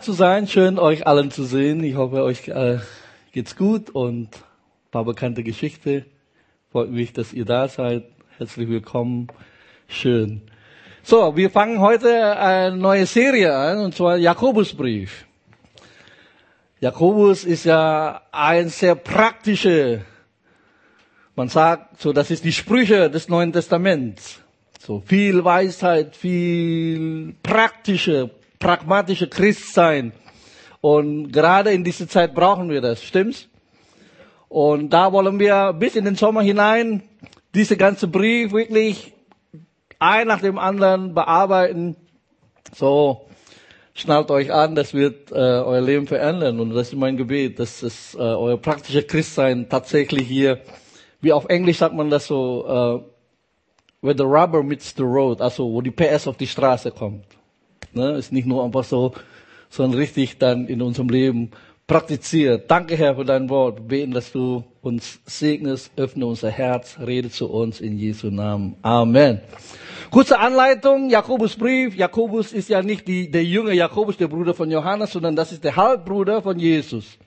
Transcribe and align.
zu 0.00 0.12
sein, 0.12 0.46
schön 0.46 0.78
euch 0.78 1.06
allen 1.06 1.30
zu 1.30 1.44
sehen. 1.44 1.84
Ich 1.84 1.94
hoffe, 1.94 2.22
euch 2.22 2.48
äh, 2.48 2.78
geht's 3.32 3.56
gut 3.56 3.90
und 3.90 4.28
ein 4.28 4.90
paar 4.90 5.04
bekannte 5.04 5.42
Geschichte. 5.42 6.06
Freut 6.72 6.90
mich, 6.90 7.12
dass 7.12 7.32
ihr 7.32 7.44
da 7.44 7.68
seid. 7.68 8.04
Herzlich 8.38 8.68
willkommen. 8.68 9.28
Schön. 9.88 10.42
So, 11.02 11.36
wir 11.36 11.50
fangen 11.50 11.80
heute 11.80 12.38
eine 12.38 12.76
neue 12.76 13.04
Serie 13.04 13.54
an, 13.54 13.78
und 13.78 13.94
zwar 13.94 14.16
Jakobusbrief. 14.16 15.26
Jakobus 16.80 17.44
ist 17.44 17.64
ja 17.64 18.22
ein 18.32 18.70
sehr 18.70 18.94
praktische, 18.94 20.02
man 21.36 21.48
sagt 21.48 22.00
so, 22.00 22.12
das 22.14 22.30
ist 22.30 22.44
die 22.44 22.52
Sprüche 22.52 23.10
des 23.10 23.28
Neuen 23.28 23.52
Testaments. 23.52 24.40
So 24.78 25.02
viel 25.04 25.44
Weisheit, 25.44 26.16
viel 26.16 27.34
praktische, 27.42 28.30
pragmatische 28.60 29.28
Christsein. 29.28 30.12
Und 30.80 31.32
gerade 31.32 31.72
in 31.72 31.82
dieser 31.82 32.06
Zeit 32.06 32.34
brauchen 32.34 32.70
wir 32.70 32.80
das, 32.80 33.02
stimmt's? 33.02 33.48
Und 34.48 34.90
da 34.90 35.12
wollen 35.12 35.38
wir 35.38 35.72
bis 35.72 35.96
in 35.96 36.04
den 36.04 36.16
Sommer 36.16 36.42
hinein 36.42 37.02
diese 37.54 37.76
ganze 37.76 38.06
Brief 38.08 38.52
wirklich 38.52 39.12
ein 39.98 40.26
nach 40.26 40.40
dem 40.40 40.58
anderen 40.58 41.14
bearbeiten. 41.14 41.96
So, 42.74 43.26
schnallt 43.94 44.30
euch 44.30 44.52
an, 44.52 44.74
das 44.74 44.94
wird 44.94 45.30
äh, 45.30 45.34
euer 45.34 45.80
Leben 45.80 46.06
verändern. 46.06 46.58
Und 46.60 46.70
das 46.70 46.88
ist 46.88 46.96
mein 46.96 47.16
Gebet, 47.16 47.58
dass 47.58 47.82
es 47.82 48.14
äh, 48.14 48.18
euer 48.18 48.56
praktische 48.56 49.02
Christsein 49.02 49.68
tatsächlich 49.68 50.26
hier, 50.26 50.60
wie 51.20 51.32
auf 51.32 51.46
Englisch 51.48 51.78
sagt 51.78 51.94
man 51.94 52.10
das 52.10 52.26
so, 52.26 52.64
äh, 52.66 53.10
where 54.02 54.16
the 54.16 54.24
rubber 54.24 54.62
meets 54.62 54.94
the 54.96 55.02
road, 55.02 55.40
also 55.40 55.70
wo 55.70 55.80
die 55.80 55.90
PS 55.90 56.26
auf 56.26 56.36
die 56.36 56.46
Straße 56.46 56.90
kommt. 56.90 57.39
Ne? 57.94 58.12
Ist 58.12 58.32
nicht 58.32 58.46
nur 58.46 58.64
einfach 58.64 58.84
so, 58.84 59.12
sondern 59.68 59.98
richtig 59.98 60.38
dann 60.38 60.66
in 60.66 60.82
unserem 60.82 61.08
Leben 61.08 61.50
praktiziert. 61.86 62.70
Danke, 62.70 62.96
Herr, 62.96 63.16
für 63.16 63.24
dein 63.24 63.50
Wort. 63.50 63.88
beten, 63.88 64.12
dass 64.12 64.30
du 64.30 64.62
uns 64.80 65.20
segnest, 65.26 65.90
öffne 65.96 66.24
unser 66.24 66.48
Herz, 66.48 66.98
rede 67.04 67.30
zu 67.30 67.50
uns 67.50 67.80
in 67.80 67.98
Jesu 67.98 68.30
Namen. 68.30 68.76
Amen. 68.82 69.40
Kurze 70.10 70.38
Anleitung, 70.38 71.10
Jakobusbrief. 71.10 71.96
Jakobus 71.96 72.52
ist 72.52 72.68
ja 72.68 72.82
nicht 72.82 73.08
die, 73.08 73.30
der 73.30 73.44
junge 73.44 73.74
Jakobus, 73.74 74.16
der 74.16 74.28
Bruder 74.28 74.54
von 74.54 74.70
Johannes, 74.70 75.12
sondern 75.12 75.34
das 75.34 75.50
ist 75.50 75.64
der 75.64 75.74
Halbbruder 75.74 76.42
von 76.42 76.58
Jesus. 76.58 77.18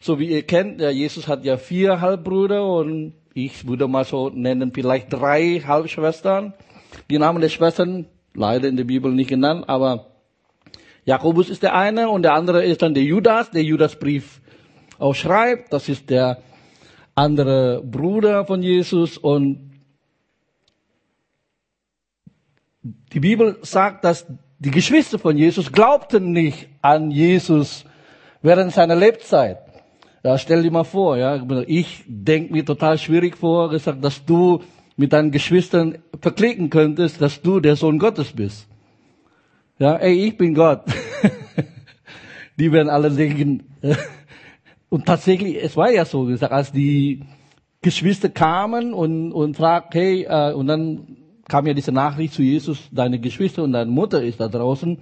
So 0.00 0.18
wie 0.18 0.30
ihr 0.30 0.42
kennt, 0.44 0.80
ja, 0.80 0.88
Jesus 0.88 1.28
hat 1.28 1.44
ja 1.44 1.58
vier 1.58 2.00
Halbbrüder 2.00 2.66
und 2.66 3.12
ich 3.34 3.66
würde 3.66 3.86
mal 3.86 4.04
so 4.04 4.30
nennen, 4.30 4.72
vielleicht 4.74 5.12
drei 5.12 5.62
Halbschwestern. 5.66 6.54
Die 7.10 7.18
Namen 7.18 7.42
der 7.42 7.50
Schwestern 7.50 8.06
leider 8.34 8.68
in 8.68 8.76
der 8.76 8.84
Bibel 8.84 9.12
nicht 9.12 9.28
genannt, 9.28 9.64
aber 9.68 10.06
Jakobus 11.04 11.48
ist 11.48 11.62
der 11.62 11.74
eine 11.74 12.08
und 12.08 12.22
der 12.22 12.34
andere 12.34 12.64
ist 12.64 12.82
dann 12.82 12.94
der 12.94 13.02
Judas, 13.02 13.50
der 13.50 13.62
Judasbrief 13.62 14.40
auch 14.98 15.14
schreibt. 15.14 15.72
Das 15.72 15.88
ist 15.88 16.10
der 16.10 16.42
andere 17.14 17.82
Bruder 17.82 18.44
von 18.44 18.62
Jesus 18.62 19.18
und 19.18 19.70
die 22.82 23.20
Bibel 23.20 23.58
sagt, 23.62 24.04
dass 24.04 24.26
die 24.58 24.70
Geschwister 24.70 25.18
von 25.18 25.36
Jesus 25.36 25.72
glaubten 25.72 26.32
nicht 26.32 26.68
an 26.82 27.10
Jesus 27.10 27.84
während 28.42 28.72
seiner 28.72 28.96
Lebzeit. 28.96 29.58
Ja, 30.22 30.36
stell 30.36 30.62
dir 30.62 30.70
mal 30.70 30.84
vor, 30.84 31.16
ja, 31.16 31.42
ich 31.66 32.04
denk 32.06 32.50
mir 32.50 32.64
total 32.64 32.98
schwierig 32.98 33.38
vor, 33.38 33.70
gesagt, 33.70 34.04
dass 34.04 34.24
du 34.24 34.62
mit 35.00 35.12
deinen 35.12 35.30
Geschwistern 35.30 35.98
verklicken 36.20 36.70
könntest, 36.70 37.20
dass 37.20 37.42
du 37.42 37.60
der 37.60 37.76
Sohn 37.76 37.98
Gottes 37.98 38.32
bist. 38.32 38.68
Ja, 39.78 39.96
ey, 39.96 40.26
ich 40.26 40.36
bin 40.36 40.54
Gott. 40.54 40.82
die 42.58 42.70
werden 42.70 42.88
alle 42.88 43.10
denken. 43.10 43.64
und 44.88 45.06
tatsächlich, 45.06 45.62
es 45.62 45.76
war 45.76 45.90
ja 45.90 46.04
so 46.04 46.24
gesagt, 46.24 46.52
als 46.52 46.70
die 46.70 47.22
Geschwister 47.82 48.28
kamen 48.28 48.92
und, 48.92 49.32
und 49.32 49.56
fragten, 49.56 50.00
hey, 50.00 50.26
äh, 50.28 50.52
und 50.52 50.66
dann 50.66 51.16
kam 51.48 51.66
ja 51.66 51.74
diese 51.74 51.92
Nachricht 51.92 52.34
zu 52.34 52.42
Jesus, 52.42 52.88
deine 52.92 53.18
Geschwister 53.18 53.62
und 53.62 53.72
deine 53.72 53.90
Mutter 53.90 54.22
ist 54.22 54.38
da 54.38 54.48
draußen. 54.48 54.98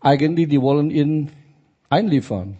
Eigentlich, 0.00 0.48
die 0.48 0.60
wollen 0.60 0.90
ihn 0.90 1.30
einliefern 1.88 2.56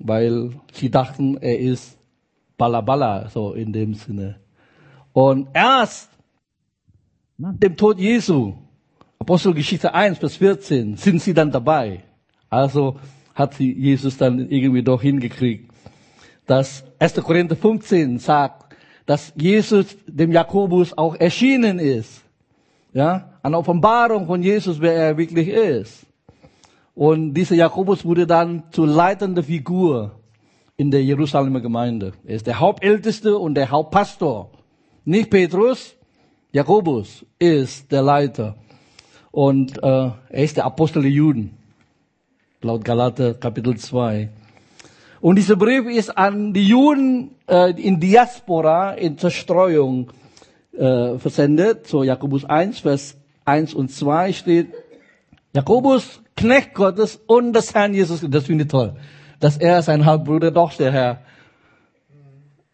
weil 0.00 0.50
sie 0.72 0.90
dachten, 0.90 1.36
er 1.36 1.58
ist 1.58 1.98
Balabala, 2.56 3.28
so 3.28 3.52
in 3.52 3.72
dem 3.72 3.94
Sinne. 3.94 4.40
Und 5.12 5.48
erst 5.54 6.10
nach 7.38 7.54
dem 7.54 7.76
Tod 7.76 7.98
Jesu, 7.98 8.54
Apostelgeschichte 9.18 9.92
1, 9.92 10.18
Vers 10.18 10.36
14, 10.36 10.96
sind 10.96 11.20
sie 11.20 11.34
dann 11.34 11.50
dabei. 11.50 12.02
Also 12.48 12.98
hat 13.34 13.54
sie 13.54 13.72
Jesus 13.72 14.16
dann 14.16 14.50
irgendwie 14.50 14.82
doch 14.82 15.00
hingekriegt. 15.00 15.70
dass 16.50 16.82
1. 16.98 17.14
Korinther 17.22 17.54
15 17.54 18.18
sagt, 18.18 18.74
dass 19.06 19.32
Jesus 19.36 19.96
dem 20.08 20.32
Jakobus 20.32 20.96
auch 20.98 21.14
erschienen 21.14 21.78
ist. 21.78 22.24
Ja, 22.92 23.38
eine 23.40 23.56
Offenbarung 23.56 24.26
von 24.26 24.42
Jesus, 24.42 24.80
wer 24.80 24.94
er 24.94 25.16
wirklich 25.16 25.46
ist. 25.46 26.06
Und 26.92 27.34
dieser 27.34 27.54
Jakobus 27.54 28.04
wurde 28.04 28.26
dann 28.26 28.64
zur 28.72 28.88
leitenden 28.88 29.44
Figur 29.44 30.20
in 30.76 30.90
der 30.90 31.04
Jerusalemer 31.04 31.60
Gemeinde. 31.60 32.14
Er 32.24 32.34
ist 32.34 32.48
der 32.48 32.58
Hauptälteste 32.58 33.38
und 33.38 33.54
der 33.54 33.70
Hauptpastor. 33.70 34.50
Nicht 35.04 35.30
Petrus, 35.30 35.94
Jakobus 36.52 37.24
ist 37.38 37.90
der 37.90 38.02
Leiter. 38.02 38.56
Und 39.30 39.82
äh, 39.82 39.86
er 39.86 40.44
ist 40.44 40.56
der 40.58 40.66
Apostel 40.66 41.02
der 41.02 41.10
Juden, 41.10 41.56
laut 42.60 42.84
Galater 42.84 43.32
Kapitel 43.34 43.76
2. 43.76 44.28
Und 45.22 45.36
dieser 45.36 45.56
Brief 45.56 45.86
ist 45.86 46.16
an 46.18 46.52
die 46.52 46.66
Juden 46.66 47.30
äh, 47.48 47.70
in 47.80 47.98
Diaspora, 47.98 48.92
in 48.92 49.16
Zerstreuung 49.16 50.10
äh, 50.76 51.18
versendet. 51.18 51.86
So 51.86 52.02
Jakobus 52.02 52.44
1, 52.44 52.80
Vers 52.80 53.16
1 53.46 53.72
und 53.72 53.90
2 53.90 54.32
steht, 54.34 54.68
Jakobus, 55.54 56.20
Knecht 56.36 56.74
Gottes 56.74 57.20
und 57.26 57.54
des 57.54 57.74
Herrn 57.74 57.94
Jesus, 57.94 58.24
das 58.28 58.44
finde 58.44 58.64
ich 58.64 58.70
toll, 58.70 58.94
dass 59.40 59.56
er 59.56 59.82
sein 59.82 60.04
Halbbruder 60.04 60.50
doch 60.50 60.74
der 60.74 60.92
Herr 60.92 61.22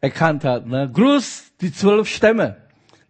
erkannt 0.06 0.44
hat. 0.44 0.66
Ne? 0.66 0.90
Gruß 0.92 1.52
die 1.60 1.72
zwölf 1.72 2.08
Stämme, 2.08 2.56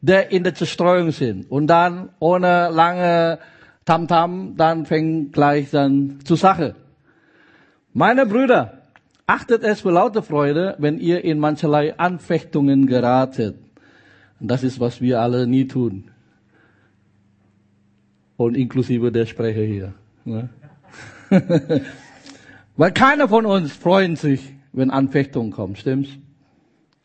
der 0.01 0.31
in 0.31 0.43
der 0.45 0.55
Zerstreuung 0.55 1.11
sind. 1.11 1.51
Und 1.51 1.67
dann 1.67 2.11
ohne 2.19 2.71
lange 2.71 3.39
Tamtam, 3.85 4.53
-Tam, 4.53 4.57
dann 4.57 4.87
fängt 4.87 5.33
gleich 5.33 5.71
dann 5.71 6.19
zur 6.25 6.37
Sache. 6.37 6.75
Meine 7.93 8.27
Brüder, 8.27 8.83
achtet 9.27 9.63
es 9.63 9.81
für 9.83 9.91
laute 9.91 10.23
Freude, 10.23 10.75
wenn 10.79 10.99
ihr 10.99 11.25
in 11.25 11.39
mancherlei 11.39 11.97
Anfechtungen 11.99 12.87
geratet. 12.87 13.57
Und 14.41 14.49
das 14.49 14.63
ist, 14.63 14.81
was 14.81 15.01
wir 15.01 15.21
alle 15.21 15.47
nie 15.47 15.67
tun 15.67 16.11
und 18.37 18.57
inklusive 18.57 19.11
der 19.13 19.27
Sprecher 19.27 19.63
hier. 19.63 19.95
Ne? 20.25 20.49
weil 22.77 22.93
keiner 22.93 23.29
von 23.29 23.47
uns 23.47 23.73
freut 23.73 24.19
sich, 24.19 24.53
wenn 24.73 24.91
Anfechtungen 24.91 25.51
kommen, 25.51 25.77
stimmt's? 25.77 26.11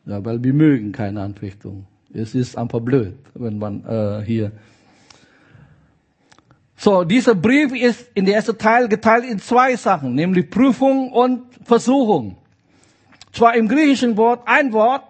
Ja, 0.06 0.24
weil 0.26 0.44
wir 0.44 0.54
mögen 0.54 0.92
keine 0.92 1.22
Anfechtung. 1.22 1.86
Es 2.14 2.36
ist 2.36 2.58
einfach 2.58 2.80
blöd, 2.80 3.16
wenn 3.34 3.58
man 3.60 3.86
äh, 3.86 4.24
hier. 4.26 4.52
So, 6.76 7.04
dieser 7.04 7.36
Brief 7.36 7.74
ist 7.74 8.10
in 8.16 8.26
der 8.26 8.36
ersten 8.36 8.58
Teil 8.58 8.88
geteilt 8.88 9.24
in 9.24 9.40
zwei 9.40 9.76
Sachen, 9.76 10.16
nämlich 10.16 10.50
Prüfung 10.50 11.12
und 11.12 11.44
Versuchung. 11.64 12.38
Zwar 13.32 13.56
im 13.56 13.68
griechischen 13.68 14.18
Wort 14.18 14.42
ein 14.48 14.74
Wort, 14.74 15.04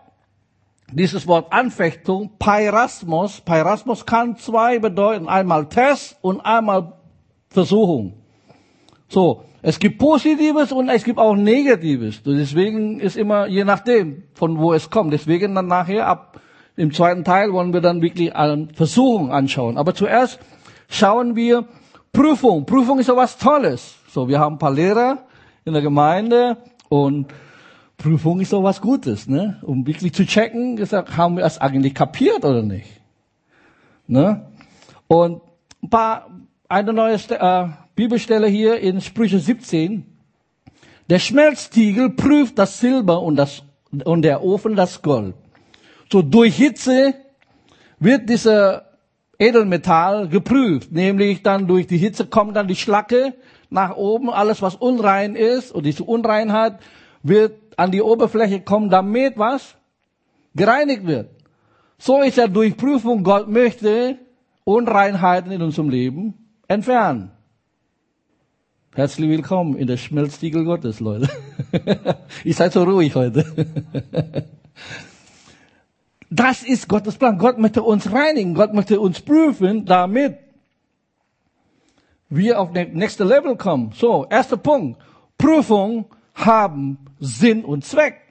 dieses 0.91 1.25
Wort 1.25 1.51
Anfechtung, 1.53 2.31
Peirasmos, 2.37 3.39
Peirasmos 3.41 4.05
kann 4.05 4.35
zwei 4.35 4.79
bedeuten, 4.79 5.29
einmal 5.29 5.69
Test 5.69 6.17
und 6.21 6.41
einmal 6.41 6.93
Versuchung. 7.49 8.20
So, 9.11 9.43
es 9.61 9.77
gibt 9.77 9.99
Positives 9.99 10.71
und 10.71 10.87
es 10.87 11.03
gibt 11.03 11.19
auch 11.19 11.35
Negatives. 11.35 12.23
Deswegen 12.23 13.01
ist 13.01 13.17
immer, 13.17 13.45
je 13.45 13.65
nachdem, 13.65 14.23
von 14.33 14.57
wo 14.57 14.71
es 14.71 14.89
kommt. 14.89 15.11
Deswegen 15.11 15.53
dann 15.53 15.67
nachher 15.67 16.07
ab 16.07 16.39
im 16.77 16.93
zweiten 16.93 17.25
Teil 17.25 17.51
wollen 17.51 17.73
wir 17.73 17.81
dann 17.81 18.01
wirklich 18.01 18.31
Versuchung 18.73 19.33
anschauen. 19.33 19.77
Aber 19.77 19.93
zuerst 19.93 20.39
schauen 20.87 21.35
wir 21.35 21.65
Prüfung. 22.13 22.65
Prüfung 22.65 22.99
ist 22.99 23.07
so 23.07 23.17
was 23.17 23.37
Tolles. 23.37 23.95
So, 24.07 24.29
wir 24.29 24.39
haben 24.39 24.55
ein 24.55 24.59
paar 24.59 24.71
Lehrer 24.71 25.25
in 25.65 25.73
der 25.73 25.81
Gemeinde 25.81 26.55
und 26.87 27.33
Prüfung 27.97 28.39
ist 28.39 28.51
so 28.51 28.63
was 28.63 28.79
Gutes, 28.79 29.27
ne? 29.27 29.59
Um 29.63 29.85
wirklich 29.85 30.13
zu 30.13 30.25
checken, 30.25 30.77
gesagt, 30.77 31.17
haben 31.17 31.35
wir 31.35 31.43
es 31.43 31.59
eigentlich 31.59 31.93
kapiert 31.93 32.45
oder 32.45 32.63
nicht? 32.63 32.87
Ne? 34.07 34.47
Und 35.07 35.41
ein 35.83 35.89
paar, 35.89 36.29
eine 36.69 36.93
neue 36.93 37.15
äh, 37.15 37.67
Bibelstelle 38.01 38.47
hier 38.47 38.79
in 38.79 38.99
Sprüche 38.99 39.37
17. 39.37 40.03
Der 41.07 41.19
Schmelztiegel 41.19 42.09
prüft 42.09 42.57
das 42.57 42.79
Silber 42.79 43.21
und 43.21 43.35
das, 43.35 43.61
und 43.91 44.23
der 44.23 44.43
Ofen 44.43 44.75
das 44.75 45.03
Gold. 45.03 45.35
So 46.11 46.23
durch 46.23 46.55
Hitze 46.55 47.13
wird 47.99 48.27
dieser 48.27 48.87
Edelmetall 49.37 50.27
geprüft, 50.29 50.91
nämlich 50.91 51.43
dann 51.43 51.67
durch 51.67 51.85
die 51.85 51.99
Hitze 51.99 52.25
kommt 52.25 52.55
dann 52.55 52.67
die 52.67 52.75
Schlacke, 52.75 53.35
nach 53.69 53.95
oben, 53.95 54.31
alles 54.31 54.63
was 54.63 54.73
unrein 54.73 55.35
ist 55.35 55.71
und 55.71 55.85
diese 55.85 56.03
Unreinheit 56.03 56.79
wird 57.21 57.53
an 57.77 57.91
die 57.91 58.01
Oberfläche 58.01 58.61
kommen, 58.61 58.89
damit 58.89 59.37
was? 59.37 59.75
Gereinigt 60.55 61.05
wird. 61.05 61.29
So 61.99 62.23
ist 62.23 62.37
ja 62.37 62.47
durch 62.47 62.75
Prüfung, 62.75 63.23
Gott 63.23 63.47
möchte 63.47 64.17
Unreinheiten 64.63 65.51
in 65.51 65.61
unserem 65.61 65.89
Leben 65.89 66.33
entfernen. 66.67 67.29
Herzlich 68.93 69.29
willkommen 69.29 69.77
in 69.77 69.87
der 69.87 69.95
Schmelztiegel 69.95 70.65
Gottes, 70.65 70.99
Leute. 70.99 71.29
ich 72.43 72.57
seid 72.57 72.73
so 72.73 72.83
ruhig 72.83 73.15
heute. 73.15 73.45
Das 76.33 76.63
ist 76.63 76.87
Gottes 76.87 77.17
Plan. 77.17 77.37
Gott 77.37 77.57
möchte 77.57 77.83
uns 77.83 78.09
reinigen. 78.09 78.53
Gott 78.53 78.73
möchte 78.73 79.01
uns 79.01 79.19
prüfen, 79.19 79.83
damit 79.85 80.37
wir 82.29 82.61
auf 82.61 82.71
das 82.71 82.87
nächste 82.93 83.25
Level 83.25 83.57
kommen. 83.57 83.91
So, 83.93 84.25
erster 84.29 84.55
Punkt. 84.55 85.01
Prüfung 85.37 86.05
haben 86.33 86.99
Sinn 87.19 87.65
und 87.65 87.83
Zweck. 87.83 88.21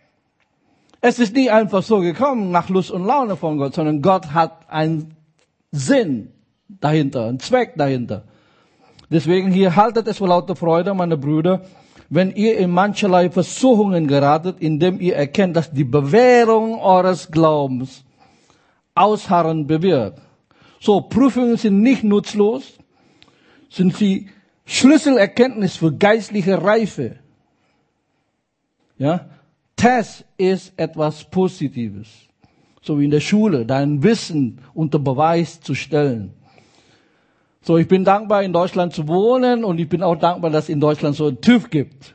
Es 1.02 1.18
ist 1.18 1.34
nie 1.36 1.50
einfach 1.50 1.82
so 1.82 2.00
gekommen 2.00 2.50
nach 2.50 2.70
Lust 2.70 2.90
und 2.90 3.04
Laune 3.04 3.36
von 3.36 3.58
Gott, 3.58 3.74
sondern 3.74 4.00
Gott 4.00 4.32
hat 4.32 4.70
einen 4.70 5.14
Sinn 5.70 6.32
dahinter, 6.68 7.26
einen 7.26 7.38
Zweck 7.38 7.74
dahinter. 7.76 8.24
Deswegen 9.10 9.50
hier 9.50 9.74
haltet 9.74 10.06
es 10.06 10.18
vor 10.18 10.28
lauter 10.28 10.54
Freude, 10.54 10.94
meine 10.94 11.16
Brüder, 11.16 11.62
wenn 12.08 12.30
ihr 12.30 12.58
in 12.58 12.70
mancherlei 12.70 13.30
Versuchungen 13.30 14.06
geratet, 14.06 14.56
indem 14.60 15.00
ihr 15.00 15.16
erkennt, 15.16 15.56
dass 15.56 15.70
die 15.70 15.84
Bewährung 15.84 16.80
eures 16.80 17.30
Glaubens 17.30 18.04
Ausharren 18.94 19.66
bewirkt. 19.66 20.20
So, 20.80 21.00
Prüfungen 21.02 21.56
sind 21.56 21.80
nicht 21.82 22.04
nutzlos, 22.04 22.78
sind 23.68 23.96
sie 23.96 24.28
Schlüsselerkenntnis 24.64 25.76
für 25.76 25.92
geistliche 25.92 26.62
Reife. 26.62 27.16
Ja? 28.98 29.28
Test 29.76 30.24
ist 30.36 30.72
etwas 30.76 31.24
Positives. 31.24 32.08
So 32.82 32.98
wie 32.98 33.04
in 33.04 33.10
der 33.10 33.20
Schule, 33.20 33.66
dein 33.66 34.02
Wissen 34.02 34.60
unter 34.74 34.98
Beweis 34.98 35.60
zu 35.60 35.74
stellen. 35.74 36.34
So, 37.62 37.76
ich 37.76 37.88
bin 37.88 38.04
dankbar, 38.04 38.42
in 38.42 38.52
Deutschland 38.52 38.94
zu 38.94 39.06
wohnen 39.06 39.64
und 39.64 39.78
ich 39.78 39.88
bin 39.88 40.02
auch 40.02 40.16
dankbar, 40.16 40.50
dass 40.50 40.64
es 40.64 40.70
in 40.70 40.80
Deutschland 40.80 41.14
so 41.14 41.28
ein 41.28 41.40
TÜV 41.40 41.68
gibt. 41.68 42.14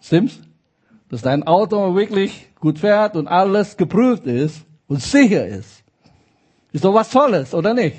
Stimmt's? 0.00 0.40
Dass 1.08 1.22
dein 1.22 1.44
Auto 1.44 1.94
wirklich 1.94 2.48
gut 2.60 2.78
fährt 2.78 3.16
und 3.16 3.26
alles 3.26 3.76
geprüft 3.76 4.26
ist 4.26 4.64
und 4.86 5.02
sicher 5.02 5.46
ist. 5.46 5.82
Ist 6.72 6.84
doch 6.84 6.94
was 6.94 7.10
Tolles, 7.10 7.54
oder 7.54 7.74
nicht? 7.74 7.96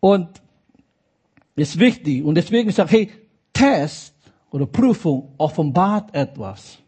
Und 0.00 0.28
ist 1.56 1.78
wichtig. 1.78 2.24
Und 2.24 2.34
deswegen 2.34 2.70
sage 2.70 2.96
ich, 2.96 3.08
hey, 3.08 3.12
Test 3.52 4.14
oder 4.50 4.66
Prüfung 4.66 5.34
offenbart 5.38 6.14
etwas. 6.14 6.78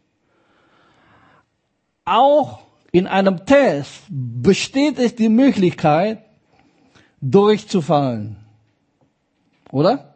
Auch 2.05 2.59
in 2.91 3.07
einem 3.07 3.45
Test 3.45 4.03
besteht 4.09 4.99
es 4.99 5.15
die 5.15 5.29
Möglichkeit, 5.29 6.22
durchzufallen. 7.23 8.35
Oder? 9.71 10.15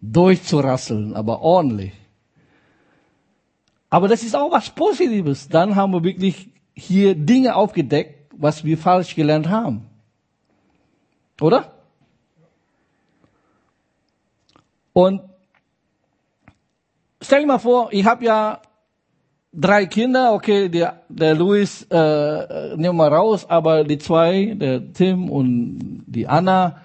Durchzurasseln, 0.00 1.14
aber 1.14 1.40
ordentlich. 1.40 1.92
Aber 3.88 4.08
das 4.08 4.22
ist 4.22 4.36
auch 4.36 4.52
was 4.52 4.70
Positives. 4.70 5.48
Dann 5.48 5.74
haben 5.74 5.92
wir 5.92 6.04
wirklich 6.04 6.50
hier 6.74 7.14
Dinge 7.14 7.56
aufgedeckt, 7.56 8.30
was 8.36 8.64
wir 8.64 8.76
falsch 8.76 9.14
gelernt 9.14 9.48
haben. 9.48 9.88
Oder? 11.40 11.72
Und 14.92 15.22
stell 17.20 17.40
dir 17.40 17.46
mal 17.46 17.58
vor, 17.58 17.88
ich 17.92 18.04
habe 18.04 18.24
ja 18.24 18.60
drei 19.56 19.86
Kinder, 19.86 20.34
okay, 20.34 20.68
der, 20.68 21.00
der 21.08 21.34
Luis 21.34 21.86
äh, 21.90 21.96
äh, 21.96 22.76
nehmen 22.76 22.98
wir 22.98 23.08
raus, 23.08 23.46
aber 23.48 23.84
die 23.84 23.98
zwei, 23.98 24.54
der 24.54 24.92
Tim 24.92 25.30
und 25.30 26.04
die 26.06 26.28
Anna, 26.28 26.76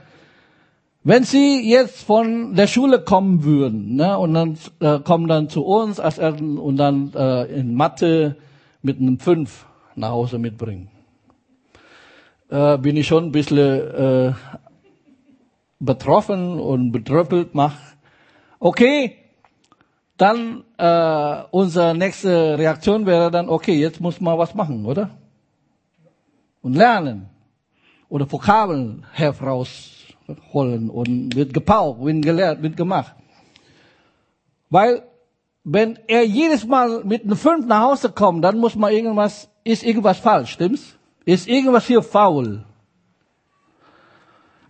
wenn 1.03 1.23
sie 1.23 1.69
jetzt 1.69 2.03
von 2.03 2.56
der 2.56 2.68
Schule 2.68 3.01
kommen 3.01 3.44
würden, 3.44 3.95
ne, 3.95 4.18
und 4.18 4.33
dann 4.33 4.57
äh, 4.79 5.00
kommen 5.00 5.27
dann 5.27 5.50
zu 5.50 5.65
uns 5.65 6.00
als 6.00 6.18
Eltern 6.18 6.57
und 6.57 6.77
dann 6.77 7.12
äh, 7.13 7.45
in 7.45 7.75
Mathe 7.75 8.38
mit 8.81 9.00
einem 9.00 9.19
Fünf 9.19 9.65
nach 9.95 10.09
Hause 10.09 10.39
mitbringen, 10.39 10.89
äh, 12.50 12.77
bin 12.77 12.95
ich 12.97 13.07
schon 13.07 13.25
ein 13.25 13.31
bisschen 13.31 14.29
äh, 14.29 14.33
betroffen 15.79 16.59
und 16.59 16.91
bedröppelt, 16.91 17.53
mach, 17.53 17.75
okay, 18.59 19.20
dann 20.21 20.63
äh, 20.77 21.44
unsere 21.50 21.95
nächste 21.95 22.57
Reaktion 22.57 23.07
wäre 23.07 23.31
dann, 23.31 23.50
okay, 23.50 23.73
jetzt 23.73 24.00
muss 24.00 24.21
man 24.21 24.38
was 24.38 24.53
machen, 24.53 24.85
oder? 24.85 25.09
Und 26.62 26.75
lernen. 26.75 27.27
Oder 28.07 28.31
Vokabeln 28.31 29.03
herausholen 29.13 30.91
und 30.91 31.35
wird 31.35 31.56
gepaukt, 31.56 32.06
wird 32.06 32.21
gelehrt, 32.21 32.62
wird 32.62 32.77
gemacht. 32.77 33.15
Weil, 34.69 35.01
wenn 35.63 35.97
er 36.07 36.23
jedes 36.23 36.68
Mal 36.68 37.03
mit 37.03 37.23
einem 37.23 37.35
Fünf 37.35 37.65
nach 37.65 37.81
Hause 37.81 38.12
kommt, 38.12 38.44
dann 38.44 38.59
muss 38.59 38.75
man 38.75 38.91
irgendwas, 38.91 39.50
ist 39.63 39.83
irgendwas 39.83 40.19
falsch, 40.19 40.51
stimmt's? 40.51 40.97
Ist 41.25 41.47
irgendwas 41.47 41.88
hier 41.88 42.03
faul? 42.03 42.63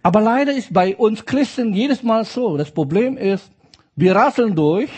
Aber 0.01 0.21
leider 0.21 0.53
ist 0.53 0.74
bei 0.74 0.95
uns 0.95 1.25
Christen 1.25 1.74
jedes 1.74 2.03
Mal 2.03 2.24
so. 2.24 2.57
Das 2.57 2.71
Problem 2.71 3.18
ist, 3.18 3.51
wir 3.95 4.15
rasseln 4.15 4.56
durch, 4.56 4.89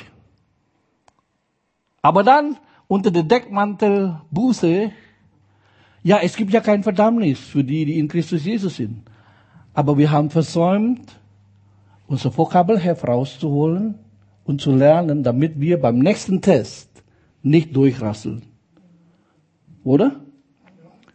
aber 2.04 2.24
dann 2.24 2.58
unter 2.88 3.10
der 3.10 3.24
Deckmantel 3.24 4.20
Buße, 4.30 4.92
ja, 6.04 6.20
es 6.22 6.36
gibt 6.36 6.52
ja 6.52 6.60
kein 6.60 6.84
Verdammnis 6.84 7.40
für 7.40 7.64
die, 7.64 7.86
die 7.86 7.98
in 7.98 8.10
Christus 8.10 8.46
Jesus 8.46 8.76
sind. 8.76 9.04
Aber 9.74 9.98
wir 9.98 10.12
haben 10.12 10.30
versäumt, 10.30 11.18
unser 12.06 12.38
Vokabel 12.38 12.78
herauszuholen 12.78 13.98
und 14.44 14.60
zu 14.60 14.76
lernen, 14.76 15.24
damit 15.24 15.60
wir 15.62 15.82
beim 15.82 16.00
nächsten 16.00 16.42
Test 16.42 16.90
nicht 17.42 17.74
durchrasseln. 17.74 18.44
Oder? 19.86 20.20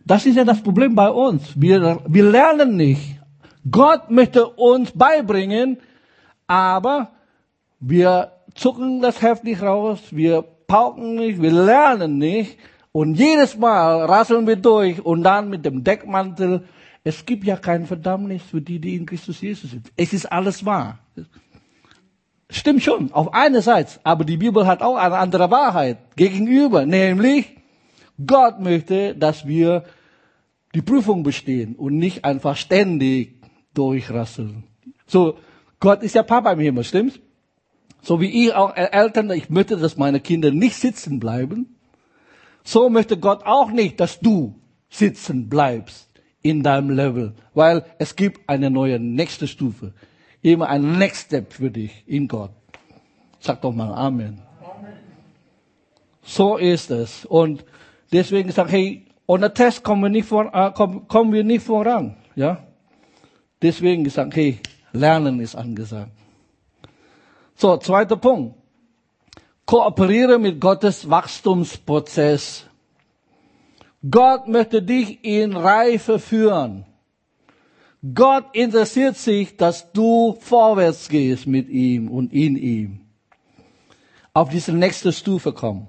Das 0.06 0.24
ist 0.24 0.36
ja 0.36 0.44
das 0.44 0.62
Problem 0.62 0.94
bei 0.94 1.10
uns. 1.10 1.60
Wir, 1.60 2.00
wir 2.08 2.24
lernen 2.24 2.76
nicht. 2.76 3.20
Gott 3.70 4.10
möchte 4.10 4.46
uns 4.46 4.92
beibringen, 4.92 5.76
aber 6.46 7.10
wir 7.78 8.32
zucken 8.54 9.02
das 9.02 9.20
Heft 9.20 9.44
nicht 9.44 9.60
raus, 9.60 10.00
wir 10.10 10.46
pauken 10.68 11.16
nicht, 11.16 11.42
wir 11.42 11.50
lernen 11.50 12.18
nicht. 12.18 12.58
Und 12.92 13.14
jedes 13.14 13.56
Mal 13.56 14.04
rasseln 14.04 14.46
wir 14.46 14.56
durch 14.56 15.04
und 15.04 15.24
dann 15.24 15.50
mit 15.50 15.64
dem 15.64 15.82
Deckmantel. 15.82 16.64
Es 17.04 17.26
gibt 17.26 17.44
ja 17.44 17.56
kein 17.56 17.86
Verdammnis 17.86 18.42
für 18.42 18.60
die, 18.60 18.78
die 18.78 18.94
in 18.94 19.06
Christus 19.06 19.40
Jesus 19.40 19.70
sind. 19.70 19.90
Es 19.96 20.12
ist 20.12 20.26
alles 20.26 20.64
wahr. 20.64 21.00
Stimmt 22.50 22.82
schon, 22.82 23.12
auf 23.12 23.34
einer 23.34 23.62
Seite. 23.62 24.00
Aber 24.04 24.24
die 24.24 24.36
Bibel 24.36 24.66
hat 24.66 24.82
auch 24.82 24.96
eine 24.96 25.16
andere 25.16 25.50
Wahrheit 25.50 26.16
gegenüber. 26.16 26.86
Nämlich, 26.86 27.56
Gott 28.24 28.60
möchte, 28.60 29.14
dass 29.14 29.46
wir 29.46 29.84
die 30.74 30.82
Prüfung 30.82 31.22
bestehen 31.22 31.76
und 31.76 31.96
nicht 31.96 32.24
einfach 32.24 32.56
ständig 32.56 33.40
durchrasseln. 33.74 34.64
So, 35.06 35.38
Gott 35.80 36.02
ist 36.02 36.14
ja 36.14 36.22
Papa 36.22 36.52
im 36.52 36.60
Himmel, 36.60 36.84
stimmt's? 36.84 37.20
So 38.02 38.20
wie 38.20 38.46
ich 38.46 38.54
auch 38.54 38.74
Eltern, 38.76 39.30
ich 39.30 39.50
möchte, 39.50 39.76
dass 39.76 39.96
meine 39.96 40.20
Kinder 40.20 40.50
nicht 40.50 40.76
sitzen 40.76 41.18
bleiben. 41.18 41.76
So 42.64 42.90
möchte 42.90 43.18
Gott 43.18 43.44
auch 43.44 43.70
nicht, 43.70 43.98
dass 44.00 44.20
du 44.20 44.54
sitzen 44.90 45.48
bleibst 45.48 46.08
in 46.42 46.62
deinem 46.62 46.90
Level, 46.90 47.34
weil 47.54 47.84
es 47.98 48.16
gibt 48.16 48.48
eine 48.48 48.70
neue 48.70 48.98
nächste 48.98 49.46
Stufe. 49.46 49.92
Immer 50.42 50.68
ein 50.68 50.98
Next 50.98 51.26
Step 51.26 51.52
für 51.52 51.70
dich 51.70 52.04
in 52.06 52.28
Gott. 52.28 52.52
Sag 53.40 53.60
doch 53.62 53.72
mal 53.72 53.92
Amen. 53.92 54.40
Amen. 54.62 54.92
So 56.22 56.56
ist 56.56 56.90
es. 56.90 57.24
Und 57.24 57.64
deswegen 58.12 58.48
ich, 58.48 58.56
hey, 58.56 59.06
ohne 59.26 59.52
Test 59.52 59.82
kommen 59.82 60.02
wir 60.02 60.08
nicht, 60.08 60.26
vor, 60.26 60.50
äh, 60.54 60.70
kommen, 60.72 61.06
kommen 61.08 61.32
wir 61.32 61.44
nicht 61.44 61.64
voran. 61.64 62.16
Ja? 62.34 62.64
Deswegen 63.60 64.04
gesagt, 64.04 64.34
hey, 64.36 64.60
Lernen 64.92 65.40
ist 65.40 65.54
angesagt. 65.54 66.12
So, 67.60 67.76
zweiter 67.76 68.16
Punkt. 68.16 68.54
Kooperiere 69.66 70.38
mit 70.38 70.60
Gottes 70.60 71.10
Wachstumsprozess. 71.10 72.64
Gott 74.08 74.46
möchte 74.46 74.80
dich 74.80 75.24
in 75.24 75.56
Reife 75.56 76.20
führen. 76.20 76.86
Gott 78.14 78.44
interessiert 78.54 79.16
sich, 79.16 79.56
dass 79.56 79.90
du 79.90 80.36
vorwärts 80.38 81.08
gehst 81.08 81.48
mit 81.48 81.68
ihm 81.68 82.08
und 82.08 82.32
in 82.32 82.56
ihm. 82.56 83.00
Auf 84.32 84.50
diese 84.50 84.72
nächste 84.72 85.12
Stufe 85.12 85.52
kommen. 85.52 85.88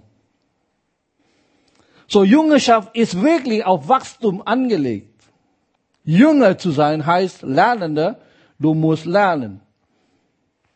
So, 2.08 2.24
Jüngerschaft 2.24 2.96
ist 2.96 3.22
wirklich 3.22 3.64
auf 3.64 3.88
Wachstum 3.88 4.42
angelegt. 4.42 5.24
Jünger 6.04 6.58
zu 6.58 6.72
sein 6.72 7.06
heißt 7.06 7.44
Lernender, 7.44 8.20
du 8.58 8.74
musst 8.74 9.06
lernen. 9.06 9.62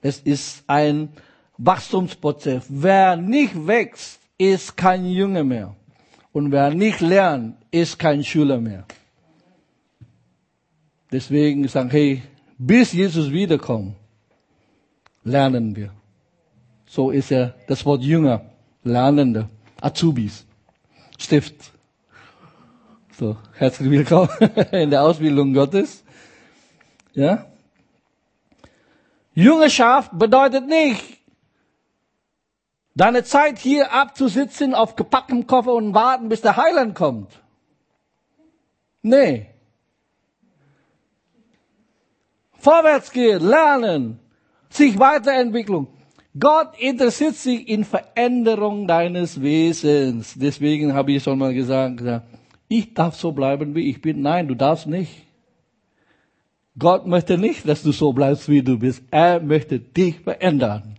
Es 0.04 0.20
ist 0.20 0.66
ein 0.68 1.10
Wachstumsprozess. 1.58 2.66
Wer 2.68 3.16
nicht 3.16 3.66
wächst, 3.66 4.20
ist 4.38 4.76
kein 4.76 5.06
Junge 5.06 5.44
mehr. 5.46 5.76
Und 6.34 6.52
wer 6.52 6.72
nicht 6.72 7.00
lernt, 7.00 7.56
ist 7.72 7.98
kein 7.98 8.24
Schüler 8.24 8.60
mehr. 8.60 8.86
Deswegen 11.12 11.68
sagen, 11.68 11.90
hey, 11.90 12.22
bis 12.58 12.92
Jesus 12.92 13.32
wiederkommt, 13.32 13.96
lernen 15.24 15.76
wir. 15.76 15.92
So 16.86 17.10
ist 17.10 17.30
ja 17.30 17.54
das 17.68 17.86
Wort 17.86 18.04
Jünger, 18.04 18.42
Lernende, 18.84 19.48
Azubis, 19.80 20.46
Stift. 21.18 21.56
So, 23.18 23.38
herzlich 23.54 23.90
willkommen 23.90 24.30
in 24.72 24.90
der 24.90 25.04
Ausbildung 25.04 25.54
Gottes. 25.54 26.04
Ja? 27.14 27.53
Jüngerschaft 29.34 30.12
bedeutet 30.18 30.68
nicht, 30.68 31.20
deine 32.96 33.24
Zeit 33.24 33.58
hier 33.58 33.92
abzusitzen 33.92 34.76
auf 34.76 34.96
gepacktem 34.96 35.48
Koffer 35.48 35.74
und 35.74 35.94
warten, 35.94 36.30
bis 36.30 36.42
der 36.42 36.58
Heiland 36.58 36.96
kommt. 36.96 37.40
Nee. 39.02 39.48
Vorwärts 42.58 43.12
gehen, 43.12 43.42
lernen, 43.42 44.20
sich 44.70 44.98
weiterentwickeln. 44.98 45.88
Gott 46.40 46.80
interessiert 46.80 47.36
sich 47.36 47.68
in 47.68 47.84
Veränderung 47.84 48.88
deines 48.88 49.42
Wesens. 49.42 50.34
Deswegen 50.36 50.94
habe 50.94 51.12
ich 51.12 51.24
schon 51.24 51.38
mal 51.38 51.54
gesagt, 51.54 52.02
ich 52.68 52.94
darf 52.94 53.16
so 53.16 53.32
bleiben, 53.32 53.76
wie 53.76 53.90
ich 53.90 54.02
bin. 54.02 54.22
Nein, 54.22 54.48
du 54.48 54.56
darfst 54.56 54.88
nicht. 54.88 55.23
Gott 56.78 57.06
möchte 57.06 57.38
nicht, 57.38 57.68
dass 57.68 57.84
du 57.84 57.92
so 57.92 58.14
bleibst, 58.14 58.50
wie 58.50 58.64
du 58.64 58.80
bist. 58.80 59.04
Er 59.12 59.40
möchte 59.40 59.80
dich 59.80 60.20
verändern. 60.20 60.96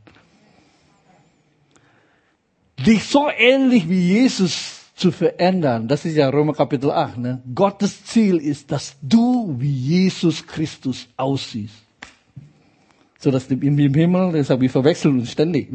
Dich 2.78 3.04
so 3.04 3.28
ähnlich 3.36 3.88
wie 3.88 4.00
Jesus 4.00 4.84
zu 4.94 5.10
verändern. 5.10 5.88
Das 5.88 6.04
ist 6.04 6.14
ja 6.14 6.28
Römer 6.28 6.54
Kapitel 6.54 6.90
8. 6.90 7.18
Ne? 7.18 7.42
Gottes 7.54 8.04
Ziel 8.04 8.36
ist, 8.36 8.70
dass 8.70 8.96
du 9.02 9.56
wie 9.58 9.72
Jesus 9.72 10.46
Christus 10.46 11.08
aussiehst. 11.16 11.82
So 13.18 13.30
dass 13.30 13.46
im 13.46 13.76
Himmel, 13.76 14.32
deshalb 14.32 14.60
wir 14.60 14.70
verwechseln 14.70 15.18
uns 15.18 15.32
ständig. 15.32 15.68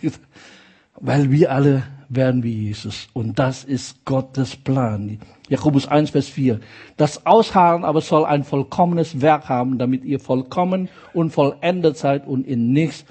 Weil 0.94 1.30
wir 1.30 1.50
alle 1.52 1.82
werden 2.08 2.42
wie 2.42 2.66
Jesus. 2.66 3.08
Und 3.12 3.38
das 3.38 3.64
ist 3.64 4.04
Gottes 4.04 4.56
Plan. 4.56 5.18
Jakobus 5.48 5.86
1, 5.86 6.10
Vers 6.10 6.28
4. 6.28 6.60
Das 6.96 7.26
Ausharren 7.26 7.84
aber 7.84 8.00
soll 8.00 8.24
ein 8.24 8.44
vollkommenes 8.44 9.20
Werk 9.20 9.48
haben, 9.48 9.78
damit 9.78 10.04
ihr 10.04 10.20
vollkommen 10.20 10.88
und 11.12 11.30
vollendet 11.30 11.96
seid 11.96 12.26
und 12.26 12.46
in 12.46 12.72
nichts 12.72 13.04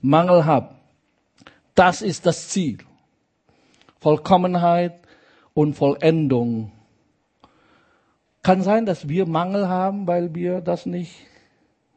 Mangel 0.00 0.46
habt. 0.46 0.74
Das 1.74 2.02
ist 2.02 2.26
das 2.26 2.48
Ziel. 2.48 2.78
Vollkommenheit 4.00 5.00
und 5.54 5.74
Vollendung. 5.74 6.72
Kann 8.42 8.62
sein, 8.62 8.84
dass 8.84 9.08
wir 9.08 9.26
Mangel 9.26 9.68
haben, 9.68 10.06
weil 10.06 10.34
wir 10.34 10.60
das 10.60 10.84
nicht 10.86 11.14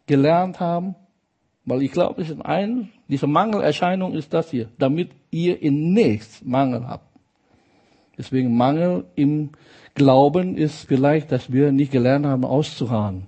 gelernt 0.06 0.60
haben. 0.60 0.96
Weil 1.66 1.82
ich 1.82 1.92
glaube, 1.92 2.22
es 2.22 2.30
ist 2.30 2.42
ein, 2.46 2.90
diese 3.10 3.28
Mangelerscheinung 3.28 4.14
ist 4.14 4.34
das 4.34 4.50
hier, 4.50 4.70
damit 4.80 5.12
ihr 5.32 5.62
in 5.62 5.94
nichts 5.94 6.44
Mangel 6.44 6.88
habt. 6.88 7.08
Deswegen 8.18 8.56
Mangel 8.56 9.06
im 9.16 9.52
Glauben 9.94 10.58
ist 10.58 10.88
vielleicht, 10.88 11.32
dass 11.32 11.52
wir 11.52 11.72
nicht 11.72 11.92
gelernt 11.92 12.26
haben, 12.26 12.46
auszuharren. 12.46 13.28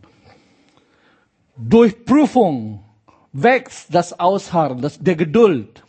Durch 1.58 2.06
Prüfung 2.06 2.84
wächst 3.32 3.94
das 3.94 4.20
Ausharren, 4.20 4.82
das, 4.82 5.00
der 5.00 5.16
Geduld. 5.16 5.84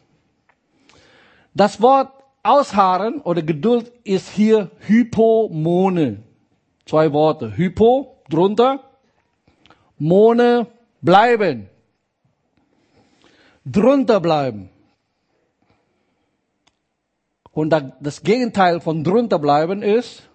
Das 1.54 1.80
Wort 1.80 2.12
Ausharren 2.42 3.20
oder 3.20 3.42
Geduld 3.42 3.92
ist 4.04 4.28
hier 4.30 4.70
Hypomone. 4.80 6.22
Zwei 6.86 7.12
Worte. 7.12 7.56
Hypo, 7.56 8.22
drunter. 8.28 8.80
Mone, 9.98 10.66
bleiben 11.02 11.68
drunter 13.64 14.20
bleiben. 14.20 14.69
Und 17.52 17.70
das 18.00 18.22
Gegenteil 18.22 18.80
von 18.80 19.02
drunter 19.02 19.38
bleiben 19.38 19.82
ist 19.82 20.28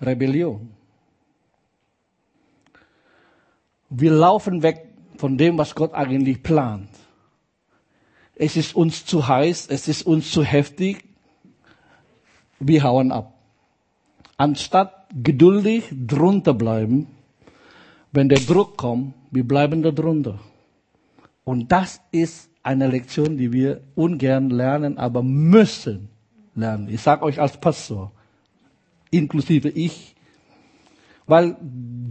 Rebellion. 0.00 0.70
Wir 3.88 4.10
laufen 4.10 4.62
weg 4.62 4.88
von 5.16 5.38
dem, 5.38 5.56
was 5.56 5.74
Gott 5.74 5.94
eigentlich 5.94 6.42
plant. 6.42 6.88
Es 8.34 8.56
ist 8.56 8.74
uns 8.74 9.06
zu 9.06 9.28
heiß, 9.28 9.68
es 9.68 9.86
ist 9.86 10.04
uns 10.04 10.32
zu 10.32 10.42
heftig. 10.42 11.04
Wir 12.58 12.82
hauen 12.82 13.12
ab. 13.12 13.32
Anstatt 14.36 15.06
geduldig 15.14 15.84
drunter 15.92 16.54
bleiben, 16.54 17.06
wenn 18.10 18.28
der 18.28 18.40
Druck 18.40 18.76
kommt, 18.76 19.14
wir 19.30 19.46
bleiben 19.46 19.82
da 19.82 19.92
drunter. 19.92 20.40
Und 21.44 21.70
das 21.70 22.00
ist 22.10 22.50
eine 22.64 22.88
Lektion, 22.88 23.36
die 23.36 23.52
wir 23.52 23.82
ungern 23.94 24.50
lernen, 24.50 24.98
aber 24.98 25.22
müssen 25.22 26.08
lernen. 26.54 26.88
Ich 26.88 27.02
sage 27.02 27.22
euch 27.22 27.40
als 27.40 27.56
Pastor, 27.58 28.10
inklusive 29.10 29.68
ich, 29.68 30.16
weil 31.26 31.56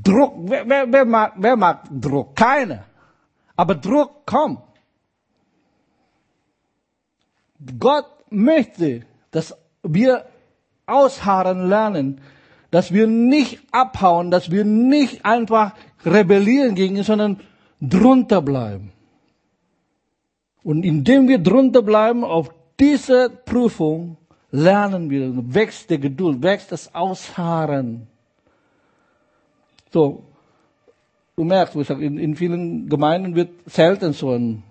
Druck, 0.03 0.33
wer, 0.45 0.67
wer, 0.69 0.91
wer, 0.91 1.05
mag, 1.05 1.33
wer 1.37 1.55
mag 1.55 1.87
Druck? 1.91 2.35
Keiner. 2.35 2.85
Aber 3.55 3.75
Druck 3.75 4.25
kommt. 4.25 4.59
Gott 7.79 8.07
möchte, 8.29 9.05
dass 9.31 9.55
wir 9.83 10.25
ausharren 10.85 11.67
lernen, 11.67 12.21
dass 12.71 12.91
wir 12.91 13.07
nicht 13.07 13.61
abhauen, 13.71 14.31
dass 14.31 14.51
wir 14.51 14.65
nicht 14.65 15.25
einfach 15.25 15.73
rebellieren 16.05 16.75
gegen 16.75 16.95
ihn, 16.95 17.03
sondern 17.03 17.39
drunter 17.79 18.41
bleiben. 18.41 18.91
Und 20.63 20.83
indem 20.83 21.27
wir 21.27 21.39
drunter 21.39 21.81
bleiben 21.81 22.23
auf 22.23 22.49
diese 22.79 23.29
Prüfung, 23.29 24.17
lernen 24.51 25.09
wir, 25.09 25.31
wächst 25.53 25.89
die 25.89 25.99
Geduld, 25.99 26.41
wächst 26.41 26.71
das 26.71 26.93
Ausharren. 26.95 28.07
So, 29.91 30.23
du 31.35 31.43
merkst, 31.43 31.75
in, 31.75 32.17
in 32.17 32.35
vielen 32.35 32.87
Gemeinden 32.87 33.35
wird 33.35 33.49
selten 33.65 34.13
so 34.13 34.31
ein 34.31 34.63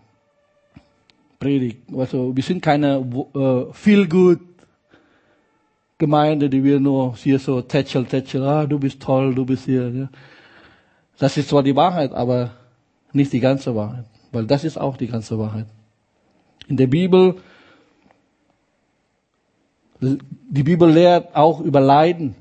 Predigt. 1.38 1.82
Also 1.94 2.34
wir 2.34 2.42
sind 2.42 2.62
keine 2.62 3.04
äh, 3.34 3.72
feel 3.72 4.08
good 4.08 4.40
Gemeinde, 5.98 6.48
die 6.48 6.64
wir 6.64 6.80
nur 6.80 7.14
hier 7.16 7.38
so 7.38 7.60
tätschel, 7.62 8.04
tätschel, 8.06 8.42
ah, 8.44 8.66
du 8.66 8.78
bist 8.78 9.00
toll, 9.00 9.34
du 9.34 9.44
bist 9.44 9.66
hier. 9.66 9.88
Ja. 9.88 10.08
Das 11.18 11.36
ist 11.36 11.48
zwar 11.48 11.62
die 11.62 11.76
Wahrheit, 11.76 12.12
aber 12.12 12.50
nicht 13.12 13.32
die 13.32 13.38
ganze 13.38 13.76
Wahrheit, 13.76 14.06
weil 14.32 14.46
das 14.46 14.64
ist 14.64 14.78
auch 14.78 14.96
die 14.96 15.06
ganze 15.06 15.38
Wahrheit 15.38 15.66
in 16.68 16.76
der 16.76 16.86
Bibel. 16.86 17.40
Die 20.00 20.62
Bibel 20.62 20.90
lehrt 20.90 21.34
auch 21.34 21.60
über 21.60 21.80
Leiden. 21.80 22.34